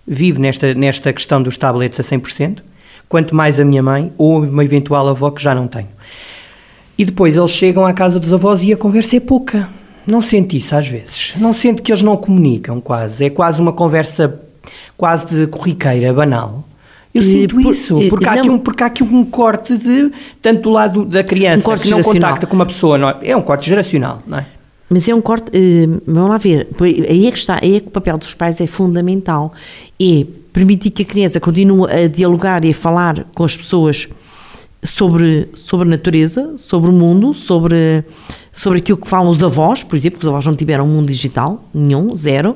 vivo 0.07 0.39
nesta, 0.39 0.75
nesta 0.75 1.11
questão 1.11 1.41
dos 1.41 1.57
tablets 1.57 1.99
a 1.99 2.03
100%, 2.03 2.59
quanto 3.07 3.35
mais 3.35 3.59
a 3.59 3.65
minha 3.65 3.83
mãe 3.83 4.11
ou 4.17 4.43
uma 4.43 4.63
eventual 4.63 5.07
avó 5.07 5.31
que 5.31 5.41
já 5.41 5.53
não 5.53 5.67
tenho. 5.67 5.89
E 6.97 7.03
depois 7.03 7.35
eles 7.35 7.51
chegam 7.51 7.85
à 7.85 7.93
casa 7.93 8.19
dos 8.19 8.31
avós 8.33 8.63
e 8.63 8.71
a 8.71 8.77
conversa 8.77 9.17
é 9.17 9.19
pouca. 9.19 9.67
Não 10.07 10.21
sente 10.21 10.57
isso 10.57 10.75
às 10.75 10.87
vezes. 10.87 11.33
Não 11.37 11.51
sente 11.51 11.81
que 11.81 11.91
eles 11.91 12.01
não 12.01 12.15
comunicam 12.15 12.79
quase. 12.79 13.25
É 13.25 13.29
quase 13.29 13.59
uma 13.59 13.73
conversa 13.73 14.39
quase 14.97 15.35
de 15.35 15.47
corriqueira, 15.47 16.13
banal. 16.13 16.63
Eu 17.13 17.21
e 17.21 17.25
sinto 17.25 17.55
por, 17.55 17.71
isso, 17.71 18.09
porque, 18.09 18.27
há 18.27 18.33
aqui 18.33 18.49
um, 18.49 18.59
porque 18.59 18.83
há 18.83 18.87
aqui 18.87 19.01
um 19.01 19.23
corte 19.23 19.77
de, 19.77 20.11
tanto 20.41 20.63
do 20.63 20.69
lado 20.69 21.05
da 21.05 21.23
criança 21.23 21.71
um 21.71 21.75
que 21.77 21.89
não 21.89 22.03
contacta 22.03 22.45
com 22.45 22.55
uma 22.55 22.65
pessoa, 22.65 22.97
não 22.97 23.09
é? 23.09 23.17
é 23.23 23.37
um 23.37 23.41
corte 23.41 23.69
geracional, 23.69 24.21
não 24.27 24.39
é? 24.39 24.45
Mas 24.89 25.07
é 25.07 25.15
um 25.15 25.21
corte, 25.21 25.49
uh, 25.49 26.01
vamos 26.05 26.29
lá 26.29 26.37
ver, 26.37 26.67
aí 27.09 27.25
é 27.25 27.31
que 27.31 27.37
está, 27.37 27.57
aí 27.61 27.77
é 27.77 27.79
que 27.79 27.87
o 27.87 27.91
papel 27.91 28.17
dos 28.17 28.33
pais 28.33 28.59
é 28.59 28.67
fundamental, 28.67 29.53
é 29.99 30.25
permitir 30.55 30.89
que 30.89 31.03
a 31.03 31.05
criança 31.05 31.37
continue 31.37 31.91
a 31.91 32.07
dialogar 32.07 32.63
e 32.63 32.71
a 32.71 32.73
falar 32.73 33.25
com 33.35 33.43
as 33.43 33.57
pessoas 33.57 34.07
sobre, 34.81 35.49
sobre 35.53 35.85
a 35.85 35.89
natureza, 35.89 36.53
sobre 36.57 36.89
o 36.89 36.93
mundo, 36.93 37.33
sobre, 37.33 38.05
sobre 38.53 38.79
aquilo 38.79 38.97
que 38.97 39.05
falam 39.05 39.29
os 39.29 39.43
avós, 39.43 39.83
por 39.83 39.97
exemplo, 39.97 40.17
que 40.17 40.25
os 40.25 40.29
avós 40.29 40.45
não 40.45 40.55
tiveram 40.55 40.85
um 40.85 40.87
mundo 40.87 41.07
digital, 41.07 41.61
nenhum, 41.73 42.15
zero, 42.15 42.55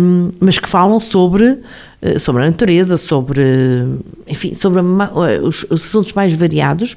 um, 0.00 0.30
mas 0.38 0.60
que 0.60 0.68
falam 0.68 1.00
sobre, 1.00 1.58
eh, 2.00 2.20
sobre 2.20 2.42
a 2.42 2.46
natureza, 2.46 2.96
sobre, 2.96 3.42
enfim, 4.24 4.54
sobre 4.54 4.78
a, 4.78 5.42
os, 5.42 5.66
os 5.68 5.86
assuntos 5.86 6.12
mais 6.12 6.32
variados, 6.34 6.96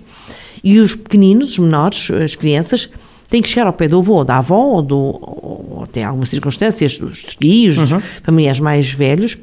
e 0.64 0.78
os 0.78 0.94
pequeninos, 0.94 1.54
os 1.54 1.58
menores, 1.58 2.12
as 2.12 2.36
crianças, 2.36 2.88
têm 3.28 3.42
que 3.42 3.50
chegar 3.50 3.66
ao 3.66 3.74
pé 3.74 3.88
do 3.88 3.98
avô, 3.98 4.24
da 4.24 4.38
avó, 4.38 4.66
ou, 4.76 4.82
do, 4.84 4.98
ou 4.98 5.88
tem 5.92 6.04
algumas 6.04 6.30
circunstâncias, 6.30 6.96
dos 7.00 7.24
tios, 7.24 7.92
uhum. 7.92 8.00
familiares 8.00 8.60
mais 8.60 8.92
velhos, 8.92 9.36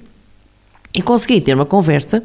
e 0.97 1.03
conseguir 1.03 1.43
ter 1.43 1.55
uma 1.55 1.67
conversa 1.67 2.23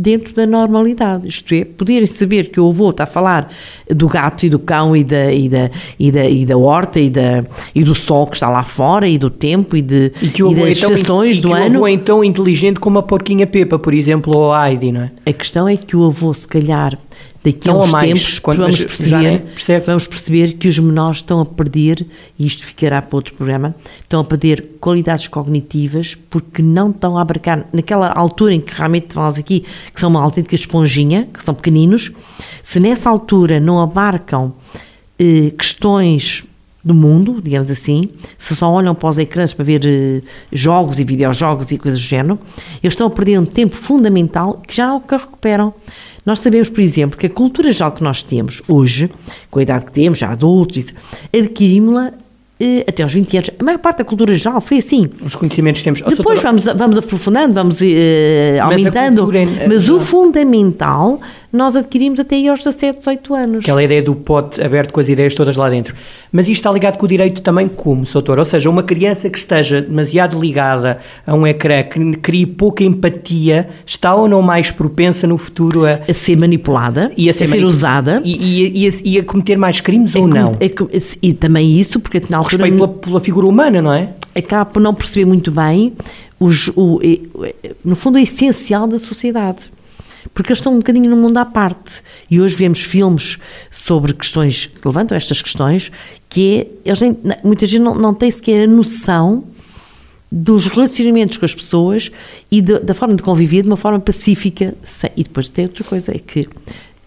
dentro 0.00 0.32
da 0.32 0.46
normalidade, 0.46 1.26
isto 1.26 1.52
é, 1.52 1.64
poderem 1.64 2.06
saber 2.06 2.50
que 2.50 2.60
o 2.60 2.68
avô 2.68 2.90
está 2.90 3.02
a 3.02 3.06
falar 3.06 3.52
do 3.90 4.06
gato 4.06 4.46
e 4.46 4.48
do 4.48 4.60
cão 4.60 4.96
e 4.96 5.02
da, 5.02 5.32
e 5.32 5.48
da, 5.48 5.70
e 5.98 6.12
da, 6.12 6.24
e 6.24 6.46
da 6.46 6.56
horta 6.56 7.00
e, 7.00 7.10
da, 7.10 7.44
e 7.74 7.82
do 7.82 7.96
sol 7.96 8.28
que 8.28 8.36
está 8.36 8.48
lá 8.48 8.62
fora 8.62 9.08
e 9.08 9.18
do 9.18 9.28
tempo 9.28 9.76
e, 9.76 9.82
de, 9.82 10.12
e, 10.22 10.28
que 10.28 10.40
o 10.44 10.52
e 10.52 10.54
das 10.54 10.64
é 10.64 10.70
estações 10.70 11.40
do 11.40 11.52
ano. 11.52 11.64
o 11.64 11.76
avô 11.78 11.88
é 11.88 11.98
tão 11.98 12.22
inteligente 12.22 12.78
como 12.78 13.00
a 13.00 13.02
porquinha 13.02 13.44
Pepa, 13.44 13.76
por 13.76 13.92
exemplo, 13.92 14.36
ou 14.36 14.52
a 14.52 14.70
Heidi, 14.70 14.92
não 14.92 15.00
é? 15.00 15.10
A 15.26 15.32
questão 15.32 15.68
é 15.68 15.76
que 15.76 15.96
o 15.96 16.06
avô, 16.06 16.32
se 16.32 16.46
calhar, 16.46 16.96
daqui 17.44 17.68
a 17.68 17.74
uns 17.74 17.90
mais, 17.90 18.08
tempos 18.08 18.38
quando, 18.38 18.58
vamos, 18.58 18.84
perceber, 18.84 19.44
vamos 19.86 20.06
perceber 20.06 20.52
que 20.54 20.68
os 20.68 20.78
menores 20.78 21.18
estão 21.18 21.40
a 21.40 21.46
perder, 21.46 22.06
e 22.38 22.46
isto 22.46 22.64
ficará 22.64 23.00
para 23.00 23.16
outro 23.16 23.34
programa, 23.34 23.74
estão 24.00 24.20
a 24.20 24.24
perder 24.24 24.76
qualidades 24.80 25.28
cognitivas 25.28 26.14
porque 26.14 26.62
não 26.62 26.90
estão 26.90 27.16
a 27.16 27.22
abarcar, 27.22 27.66
naquela 27.72 28.12
altura 28.12 28.54
em 28.54 28.60
que 28.60 28.74
realmente 28.74 29.14
falamos 29.14 29.38
aqui, 29.38 29.60
que 29.92 30.00
são 30.00 30.10
uma 30.10 30.22
autêntica 30.22 30.54
esponjinha, 30.54 31.28
que 31.32 31.42
são 31.42 31.54
pequeninos, 31.54 32.10
se 32.62 32.80
nessa 32.80 33.08
altura 33.08 33.60
não 33.60 33.80
abarcam 33.80 34.52
eh, 35.18 35.52
questões 35.56 36.44
do 36.84 36.94
mundo, 36.94 37.40
digamos 37.42 37.70
assim, 37.70 38.08
se 38.38 38.54
só 38.54 38.70
olham 38.70 38.94
para 38.94 39.08
os 39.08 39.18
ecrãs 39.18 39.52
para 39.52 39.64
ver 39.64 39.82
eh, 39.84 40.22
jogos 40.52 40.98
e 40.98 41.04
videojogos 41.04 41.70
e 41.70 41.78
coisas 41.78 42.00
do 42.00 42.06
género, 42.06 42.38
eles 42.82 42.92
estão 42.92 43.06
a 43.06 43.10
perder 43.10 43.38
um 43.38 43.44
tempo 43.44 43.76
fundamental 43.76 44.62
que 44.66 44.74
já 44.74 44.86
não 44.86 45.02
recuperam. 45.06 45.74
Nós 46.28 46.40
sabemos, 46.40 46.68
por 46.68 46.82
exemplo, 46.82 47.16
que 47.16 47.24
a 47.24 47.30
cultura 47.30 47.72
geral 47.72 47.90
que 47.90 48.04
nós 48.04 48.20
temos 48.22 48.60
hoje, 48.68 49.08
com 49.50 49.60
a 49.60 49.62
idade 49.62 49.86
que 49.86 49.92
temos, 49.92 50.18
já 50.18 50.30
adultos, 50.30 50.92
adquirimos-la 51.34 52.12
eh, 52.60 52.84
até 52.86 53.02
aos 53.02 53.14
20 53.14 53.36
anos. 53.38 53.50
A 53.58 53.64
maior 53.64 53.78
parte 53.78 53.98
da 53.98 54.04
cultura 54.04 54.36
geral 54.36 54.60
foi 54.60 54.76
assim. 54.76 55.08
Os 55.24 55.34
conhecimentos 55.34 55.80
temos. 55.80 56.02
Depois 56.02 56.42
vamos, 56.42 56.66
vamos 56.66 56.98
aprofundando, 56.98 57.54
vamos 57.54 57.80
uh, 57.80 57.84
aumentando, 58.62 59.26
mas, 59.26 59.68
mas 59.68 59.88
o 59.88 60.00
fundamental 60.00 61.18
nós 61.52 61.76
adquirimos 61.76 62.20
até 62.20 62.36
aí 62.36 62.48
aos 62.48 62.58
17, 62.58 62.98
18 62.98 63.34
anos. 63.34 63.64
Aquela 63.64 63.82
ideia 63.82 64.02
do 64.02 64.14
pote 64.14 64.60
aberto 64.60 64.92
com 64.92 65.00
as 65.00 65.08
ideias 65.08 65.34
todas 65.34 65.56
lá 65.56 65.70
dentro. 65.70 65.94
Mas 66.30 66.46
isto 66.46 66.60
está 66.60 66.70
ligado 66.70 66.98
com 66.98 67.06
o 67.06 67.08
direito 67.08 67.40
também 67.40 67.68
como, 67.68 68.04
Soutor? 68.04 68.38
Ou 68.38 68.44
seja, 68.44 68.68
uma 68.68 68.82
criança 68.82 69.30
que 69.30 69.38
esteja 69.38 69.80
demasiado 69.80 70.38
ligada 70.38 70.98
a 71.26 71.34
um 71.34 71.46
ecrã, 71.46 71.82
que 71.82 72.16
crie 72.16 72.44
pouca 72.44 72.84
empatia, 72.84 73.68
está 73.86 74.14
ou 74.14 74.28
não 74.28 74.42
mais 74.42 74.70
propensa 74.70 75.26
no 75.26 75.38
futuro 75.38 75.86
a... 75.86 76.00
A 76.06 76.12
ser 76.12 76.36
manipulada, 76.36 77.10
e 77.16 77.30
a 77.30 77.32
ser, 77.32 77.44
a 77.44 77.48
ser 77.48 77.64
usada. 77.64 78.20
E, 78.24 78.36
e, 78.36 78.84
e, 78.84 78.88
a, 78.88 78.92
e, 79.04 79.18
a, 79.18 79.24
cometer 79.24 79.56
mais 79.56 79.80
crimes 79.80 80.14
é 80.14 80.18
ou 80.18 80.28
não? 80.28 80.52
É, 80.60 80.70
e 81.22 81.32
também 81.32 81.78
isso, 81.78 81.98
porque 81.98 82.20
na 82.28 82.38
altura... 82.38 82.64
Respeito 82.64 82.76
pela, 82.76 82.88
pela 82.88 83.20
figura 83.20 83.46
humana, 83.46 83.80
não 83.80 83.92
é? 83.92 84.10
Acaba 84.34 84.66
por 84.66 84.80
não 84.80 84.94
perceber 84.94 85.24
muito 85.24 85.50
bem 85.50 85.94
os, 86.38 86.68
o, 86.76 87.00
no 87.84 87.96
fundo, 87.96 88.18
é 88.18 88.22
essencial 88.22 88.86
da 88.86 88.98
sociedade 88.98 89.70
porque 90.32 90.50
eles 90.50 90.58
estão 90.58 90.74
um 90.74 90.78
bocadinho 90.78 91.10
no 91.10 91.16
mundo 91.16 91.36
à 91.38 91.44
parte. 91.44 92.02
E 92.30 92.40
hoje 92.40 92.56
vemos 92.56 92.82
filmes 92.82 93.38
sobre 93.70 94.12
questões 94.12 94.66
que 94.66 94.86
levantam 94.86 95.16
estas 95.16 95.42
questões, 95.42 95.90
que 96.28 96.68
é, 96.84 96.88
eles 96.88 97.00
nem, 97.00 97.16
muita 97.42 97.66
gente 97.66 97.82
não, 97.82 97.94
não 97.94 98.14
tem 98.14 98.30
sequer 98.30 98.64
a 98.64 98.66
noção 98.66 99.44
dos 100.30 100.66
relacionamentos 100.66 101.38
com 101.38 101.44
as 101.44 101.54
pessoas 101.54 102.10
e 102.50 102.60
de, 102.60 102.78
da 102.80 102.94
forma 102.94 103.14
de 103.14 103.22
conviver 103.22 103.62
de 103.62 103.68
uma 103.68 103.76
forma 103.76 103.98
pacífica. 103.98 104.74
E 105.16 105.22
depois 105.22 105.48
tem 105.48 105.64
outra 105.66 105.84
coisa, 105.84 106.14
é 106.14 106.18
que 106.18 106.48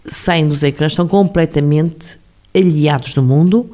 saem 0.06 0.46
dos 0.46 0.62
ecrãs, 0.62 0.92
estão 0.92 1.06
completamente 1.06 2.18
aliados 2.54 3.14
do 3.14 3.22
mundo 3.22 3.70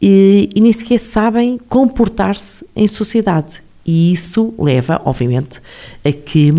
e, 0.00 0.48
e 0.54 0.60
nem 0.60 0.72
sequer 0.72 0.98
sabem 0.98 1.58
comportar-se 1.68 2.64
em 2.76 2.86
sociedade. 2.86 3.62
E 3.90 4.12
isso 4.12 4.52
leva, 4.58 5.00
obviamente, 5.06 5.62
a 6.04 6.12
que, 6.12 6.52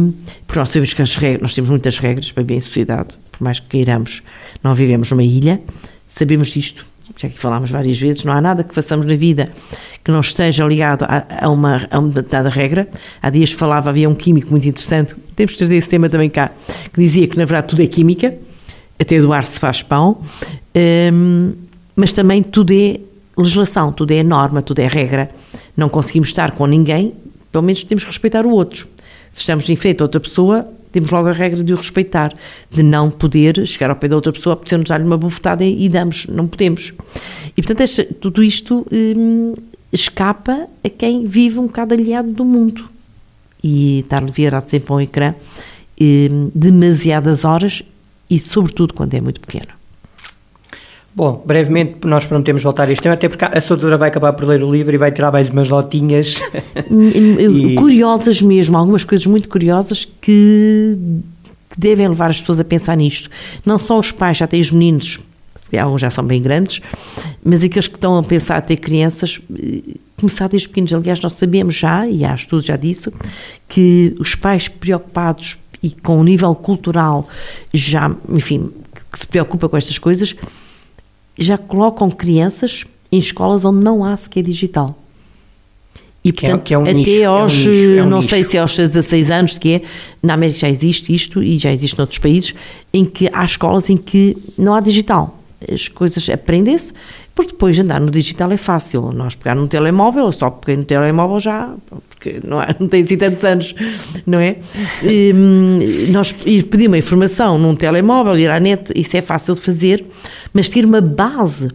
porque 0.48 0.60
nós 0.60 0.70
sabemos 0.70 0.96
que 0.96 1.02
as 1.04 1.16
regras, 1.16 1.44
nós 1.44 1.54
temos 1.54 1.70
muitas 1.70 2.00
regras 2.00 2.32
para 2.32 2.42
viver 2.42 2.56
em 2.56 2.60
sociedade, 2.60 3.20
por 3.32 3.44
mais 3.44 3.60
que 3.60 3.68
queiramos, 3.68 4.24
não 4.64 4.74
vivemos 4.74 5.12
numa 5.12 5.22
ilha, 5.22 5.62
sabemos 6.08 6.48
disto, 6.48 6.84
já 7.16 7.30
que 7.30 7.38
falámos 7.38 7.70
várias 7.70 8.00
vezes, 8.00 8.24
não 8.24 8.34
há 8.34 8.42
nada 8.42 8.64
que 8.64 8.74
façamos 8.74 9.06
na 9.06 9.16
vida 9.16 9.52
que 10.04 10.10
não 10.10 10.22
esteja 10.22 10.66
ligado 10.66 11.04
a, 11.04 11.46
a 11.46 11.50
uma, 11.50 11.88
a 11.92 12.00
uma 12.00 12.10
determinada 12.10 12.50
regra. 12.50 12.90
Há 13.22 13.30
dias 13.30 13.52
falava, 13.52 13.92
havia 13.92 14.10
um 14.10 14.16
químico 14.16 14.50
muito 14.50 14.68
interessante, 14.68 15.14
temos 15.36 15.52
que 15.52 15.60
trazer 15.60 15.76
esse 15.76 15.88
tema 15.88 16.10
também 16.10 16.32
cá, 16.32 16.50
que 16.92 17.00
dizia 17.00 17.28
que 17.28 17.38
na 17.38 17.46
verdade 17.46 17.68
tudo 17.68 17.84
é 17.84 17.86
química, 17.86 18.36
até 19.00 19.22
do 19.22 19.32
ar 19.32 19.44
se 19.44 19.60
faz 19.60 19.84
pão, 19.84 20.20
hum, 21.14 21.54
mas 21.96 22.12
também 22.12 22.42
tudo 22.42 22.74
é 22.74 23.00
legislação, 23.38 23.94
tudo 23.94 24.12
é 24.14 24.24
norma, 24.24 24.64
tudo 24.64 24.80
é 24.80 24.88
regra. 24.88 25.30
Não 25.80 25.88
conseguimos 25.88 26.28
estar 26.28 26.52
com 26.52 26.66
ninguém, 26.66 27.14
pelo 27.54 27.64
menos 27.64 27.86
temos 27.86 28.04
que 28.04 28.10
respeitar 28.10 28.46
o 28.46 28.50
outro. 28.50 28.86
Se 29.32 29.40
estamos 29.40 29.70
em 29.70 29.78
frente 29.78 30.02
a 30.02 30.04
outra 30.04 30.20
pessoa, 30.20 30.68
temos 30.92 31.10
logo 31.10 31.30
a 31.30 31.32
regra 31.32 31.64
de 31.64 31.72
o 31.72 31.78
respeitar, 31.78 32.34
de 32.70 32.84
não 32.84 33.10
poder 33.10 33.66
chegar 33.66 33.90
ao 33.90 33.96
pé 33.96 34.10
da 34.10 34.18
outra 34.18 34.34
pessoa, 34.34 34.56
apetecendo 34.56 34.84
dar-lhe 34.84 35.06
uma 35.06 35.18
bufetada 35.18 35.64
e, 35.64 35.88
damos, 35.88 36.28
não 36.28 36.48
podemos. 36.48 36.92
E 37.56 37.62
portanto, 37.62 38.14
tudo 38.20 38.44
isto 38.44 38.86
hum, 38.92 39.54
escapa 39.94 40.68
a 40.84 40.90
quem 40.90 41.26
vive 41.26 41.60
um 41.60 41.68
bocado 41.68 41.94
aliado 41.94 42.30
do 42.30 42.44
mundo. 42.44 42.84
E 43.64 44.00
estar-lhe 44.00 44.32
virado 44.34 44.70
sempre 44.70 44.92
a 44.92 44.96
um 44.98 45.00
ecrã 45.00 45.34
hum, 46.02 46.52
demasiadas 46.54 47.46
horas 47.46 47.84
e, 48.30 48.38
sobretudo, 48.38 48.94
quando 48.94 49.14
é 49.14 49.22
muito 49.22 49.40
pequeno. 49.40 49.79
Bom, 51.16 51.44
brevemente 51.46 52.06
nós 52.06 52.26
prometemos 52.26 52.64
voltar 52.64 52.88
a 52.88 52.92
este 52.92 53.02
tema, 53.02 53.16
até 53.16 53.28
porque 53.28 53.44
a 53.44 53.60
Soutora 53.60 53.98
vai 53.98 54.10
acabar 54.10 54.34
por 54.34 54.48
ler 54.48 54.64
o 54.64 54.72
livro 54.72 54.94
e 54.94 54.98
vai 54.98 55.12
tirar 55.12 55.32
mais 55.32 55.50
umas 55.50 55.70
lotinhas. 55.70 56.40
e... 56.90 57.76
Curiosas 57.76 58.42
mesmo, 58.42 58.78
algumas 58.78 59.04
coisas 59.04 59.26
muito 59.26 59.50
curiosas 59.50 60.06
que 60.06 60.98
devem 61.78 62.08
levar 62.08 62.30
as 62.30 62.40
pessoas 62.40 62.60
a 62.60 62.64
pensar 62.64 62.96
nisto. 62.96 63.30
Não 63.66 63.80
só 63.80 64.00
os 64.00 64.12
pais, 64.12 64.38
já 64.38 64.48
têm 64.48 64.62
os 64.62 64.72
meninos, 64.72 65.20
alguns 65.78 66.02
já 66.02 66.10
são 66.10 66.24
bem 66.24 66.42
grandes, 66.42 66.82
mas 67.44 67.64
aqueles 67.64 67.88
que 67.88 67.96
estão 67.96 68.18
a 68.18 68.24
pensar 68.24 68.58
a 68.58 68.62
ter 68.62 68.78
crianças, 68.78 69.40
começar 70.18 70.48
desde 70.48 70.68
pequenos. 70.68 70.94
Aliás, 70.94 71.20
nós 71.20 71.34
sabemos 71.34 71.76
já, 71.76 72.08
e 72.08 72.24
há 72.24 72.34
estudos 72.34 72.66
já 72.66 72.76
disso, 72.76 73.12
que 73.68 74.16
os 74.20 74.36
pais 74.36 74.68
preocupados 74.68 75.58
e 75.82 75.92
com 75.92 76.20
o 76.20 76.24
nível 76.24 76.54
cultural 76.56 77.28
já, 77.74 78.14
enfim, 78.30 78.70
que 79.12 79.20
se 79.20 79.28
preocupa 79.28 79.70
com 79.70 79.78
estas 79.78 79.98
coisas, 79.98 80.36
já 81.40 81.58
colocam 81.58 82.10
crianças 82.10 82.86
em 83.12 83.18
escolas 83.18 83.66
onde 83.66 83.84
não 83.84 84.04
há 84.04 84.16
sequer 84.16 84.44
digital. 84.44 84.98
E, 86.24 86.34
portanto, 86.34 86.62
que 86.62 86.62
é, 86.62 86.66
que 86.66 86.74
é 86.74 86.78
um 86.78 86.84
até 86.84 86.94
nicho, 86.94 87.26
aos, 87.26 87.54
é 87.54 87.56
um 87.56 87.72
nicho, 87.72 87.92
é 87.92 88.04
um 88.04 88.10
não 88.10 88.18
nicho. 88.18 88.30
sei 88.30 88.44
se 88.44 88.58
é 88.58 88.60
aos 88.60 88.76
16 88.76 89.32
anos, 89.32 89.58
que 89.58 89.76
é, 89.76 89.82
na 90.22 90.34
América 90.34 90.60
já 90.60 90.70
existe 90.70 91.14
isto 91.14 91.42
e 91.42 91.58
já 91.58 91.72
existe 91.72 91.98
noutros 91.98 92.20
países, 92.20 92.54
em 92.94 93.06
que 93.06 93.30
há 93.32 93.44
escolas 93.46 93.90
em 93.90 93.98
que 93.98 94.38
não 94.58 94.76
há 94.76 94.82
digital. 94.82 95.40
As 95.72 95.88
coisas 95.88 96.30
aprendem-se, 96.30 96.94
porque 97.34 97.52
depois 97.52 97.80
andar 97.80 98.02
no 98.02 98.12
digital 98.12 98.52
é 98.52 98.58
fácil. 98.58 99.14
Nós 99.14 99.36
pegar 99.36 99.56
no 99.56 99.68
telemóvel, 99.68 100.32
só 100.32 100.50
porque 100.50 100.76
no 100.76 100.84
telemóvel 100.84 101.40
já 101.40 101.74
porque 102.20 102.42
não, 102.46 102.60
há, 102.60 102.76
não 102.78 102.88
tem 102.88 103.04
assim 103.04 103.18
tantos 103.18 103.44
anos, 103.46 103.74
não 104.28 104.40
é? 104.40 104.58
E, 105.02 105.32
hum, 105.34 105.80
nós 106.10 106.36
ir 106.46 106.64
pedir 106.64 106.88
uma 106.88 106.98
informação 106.98 107.58
num 107.58 107.74
telemóvel, 107.74 108.38
ir 108.38 108.52
à 108.52 108.60
net, 108.60 108.92
isso 108.94 109.16
é 109.16 109.22
fácil 109.22 109.56
de 109.56 109.62
fazer, 109.62 110.06
mas 110.54 110.68
ter 110.68 110.86
uma 110.86 111.00
base, 111.00 111.70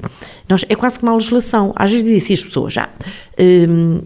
nós, 0.49 0.65
é 0.69 0.77
quase 0.77 0.99
como 0.99 1.11
a 1.11 1.15
legislação. 1.15 1.73
Às 1.75 1.91
vezes 1.91 2.05
dizem 2.05 2.19
assim 2.19 2.35
as 2.35 2.45
pessoas, 2.45 2.73
já, 2.75 2.91
hum, 3.39 4.01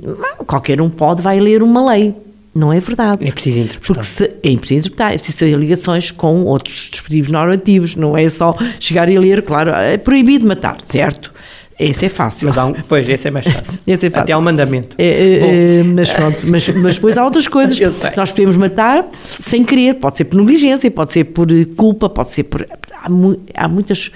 qualquer 0.46 0.81
um 0.81 0.88
pode, 0.88 1.20
vai 1.20 1.40
ler 1.40 1.62
uma 1.62 1.90
lei. 1.90 2.14
Não 2.55 2.72
é 2.72 2.81
verdade. 2.81 3.29
É 3.29 3.31
preciso 3.31 3.59
interpretar. 3.59 3.87
Porque 3.87 4.05
se, 4.05 4.24
é 4.24 4.57
preciso 4.57 4.74
interpretar, 4.74 5.12
é 5.12 5.16
preciso 5.16 5.38
ter 5.38 5.57
ligações 5.57 6.11
com 6.11 6.42
outros 6.44 6.88
dispositivos 6.90 7.31
normativos, 7.31 7.94
não 7.94 8.16
é 8.16 8.29
só 8.29 8.57
chegar 8.81 9.09
e 9.09 9.18
ler, 9.18 9.42
claro, 9.42 9.70
é 9.70 9.96
proibido 9.96 10.46
matar, 10.46 10.77
certo? 10.85 11.33
Esse 11.78 12.06
é 12.06 12.08
fácil. 12.08 12.48
Mas 12.48 12.58
há 12.58 12.66
um, 12.66 12.74
pois, 12.74 13.08
esse 13.08 13.28
é 13.28 13.30
mais 13.30 13.46
fácil. 13.46 13.78
Esse 13.86 14.06
é 14.06 14.10
fácil. 14.10 14.22
Até 14.22 14.32
há 14.32 14.38
um 14.38 14.42
mandamento. 14.42 14.96
É, 14.98 15.06
é, 15.06 15.78
é, 15.78 15.82
mas 15.84 16.12
pronto, 16.12 16.44
mas, 16.46 16.68
mas 16.68 16.94
depois 16.96 17.16
há 17.16 17.24
outras 17.24 17.46
coisas. 17.46 17.78
Nós 18.16 18.32
podemos 18.32 18.56
matar 18.56 19.08
sem 19.40 19.64
querer, 19.64 19.94
pode 19.94 20.18
ser 20.18 20.24
por 20.24 20.38
negligência, 20.38 20.90
pode 20.90 21.12
ser 21.12 21.24
por 21.24 21.46
culpa, 21.76 22.08
pode 22.08 22.30
ser 22.30 22.44
por. 22.44 22.66
Há, 22.92 23.08
há 23.54 23.68
muitas. 23.68 24.10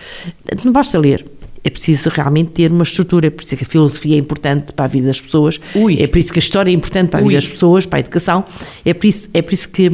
Não 0.64 0.72
basta 0.72 0.98
ler. 0.98 1.25
É 1.64 1.70
preciso 1.70 2.09
realmente 2.09 2.51
ter 2.51 2.72
uma 2.72 2.83
estrutura, 2.83 3.29
é 3.29 3.31
por 3.31 3.44
isso 3.44 3.57
que 3.57 3.62
a 3.62 3.66
filosofia 3.66 4.16
é 4.16 4.18
importante 4.18 4.72
para 4.72 4.85
a 4.85 4.88
vida 4.88 5.07
das 5.07 5.20
pessoas, 5.20 5.61
Ui. 5.77 5.96
é 6.03 6.09
por 6.09 6.18
isso 6.18 6.33
que 6.33 6.38
a 6.38 6.42
história 6.42 6.72
é 6.72 6.75
importante 6.75 7.11
para 7.11 7.20
a 7.20 7.22
Ui. 7.22 7.29
vida 7.29 7.40
das 7.40 7.48
pessoas, 7.48 7.87
para 7.87 7.98
a 7.98 8.01
educação, 8.01 8.44
é 8.85 8.92
por 8.92 9.07
isso, 9.07 9.31
é 9.33 9.40
por 9.40 9.55
isso 9.55 9.68
que 9.68 9.88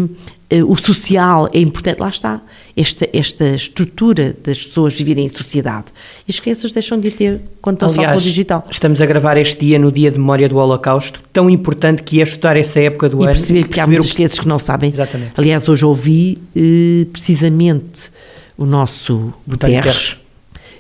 eh, 0.49 0.65
o 0.65 0.75
social 0.77 1.49
é 1.53 1.61
importante. 1.61 2.01
Lá 2.01 2.09
está, 2.09 2.41
esta, 2.81 3.09
esta 3.13 3.45
estrutura 3.55 4.37
das 4.45 4.65
pessoas 4.65 4.95
viverem 4.95 5.25
em 5.25 5.29
sociedade. 5.29 5.87
E 6.27 6.31
as 6.31 6.39
crianças 6.39 6.73
deixam 6.73 6.99
de 6.99 7.11
ter 7.11 7.41
quando 7.61 7.77
estão 7.77 7.89
só 7.89 7.95
com 7.97 8.01
o 8.01 8.05
Aliás, 8.05 8.23
digital. 8.23 8.67
estamos 8.71 9.01
a 9.01 9.07
gravar 9.07 9.37
este 9.37 9.67
dia 9.67 9.79
no 9.79 9.91
dia 9.91 10.11
de 10.11 10.19
memória 10.19 10.49
do 10.49 10.57
Holocausto, 10.57 11.21
tão 11.33 11.51
importante 11.51 12.03
que 12.03 12.21
é 12.21 12.23
estudar 12.23 12.57
essa 12.57 12.79
época 12.81 13.09
do 13.09 13.17
E 13.19 13.25
ano. 13.25 13.33
perceber 13.33 13.63
que 13.65 13.81
há 13.81 13.85
perceber 13.85 13.89
muitas 13.97 14.11
o- 14.11 14.15
crianças 14.15 14.39
que 14.39 14.49
não 14.49 14.59
sabem. 14.59 14.91
Exatamente. 14.91 15.33
Aliás, 15.37 15.69
hoje 15.69 15.85
ouvi 15.85 16.39
eh, 16.55 17.07
precisamente 17.13 18.11
o 18.57 18.65
nosso 18.65 19.33
Guterres 19.47 19.77
Guterres. 19.77 20.19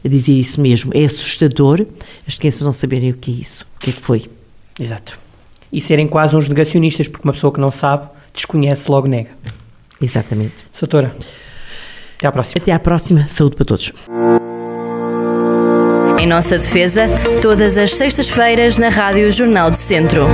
a 0.04 0.08
dizer 0.08 0.32
isso 0.32 0.60
mesmo. 0.60 0.92
É 0.94 1.04
assustador 1.04 1.84
as 2.26 2.36
crianças 2.36 2.62
não 2.62 2.72
saberem 2.72 3.10
o 3.10 3.14
que 3.14 3.30
é 3.30 3.34
isso. 3.34 3.66
O 3.76 3.80
que 3.80 3.90
é 3.90 3.92
que 3.92 3.98
foi? 4.00 4.24
Exato. 4.78 5.18
E 5.72 5.80
serem 5.80 6.06
quase 6.06 6.34
uns 6.36 6.48
negacionistas, 6.48 7.08
porque 7.08 7.26
uma 7.26 7.32
pessoa 7.34 7.52
que 7.52 7.60
não 7.60 7.70
sabe, 7.70 8.08
desconhece, 8.32 8.90
logo 8.90 9.06
nega. 9.08 9.30
Exatamente. 10.00 10.64
Soutora, 10.72 11.14
até 12.18 12.26
à 12.26 12.32
próxima. 12.32 12.62
Até 12.62 12.72
à 12.72 12.78
próxima. 12.78 13.26
Saúde 13.28 13.56
para 13.56 13.64
todos. 13.64 13.92
Em 16.18 16.26
nossa 16.26 16.58
defesa, 16.58 17.08
todas 17.40 17.78
as 17.78 17.94
sextas-feiras 17.94 18.76
na 18.76 18.88
Rádio 18.88 19.30
Jornal 19.30 19.70
do 19.70 19.76
Centro. 19.76 20.26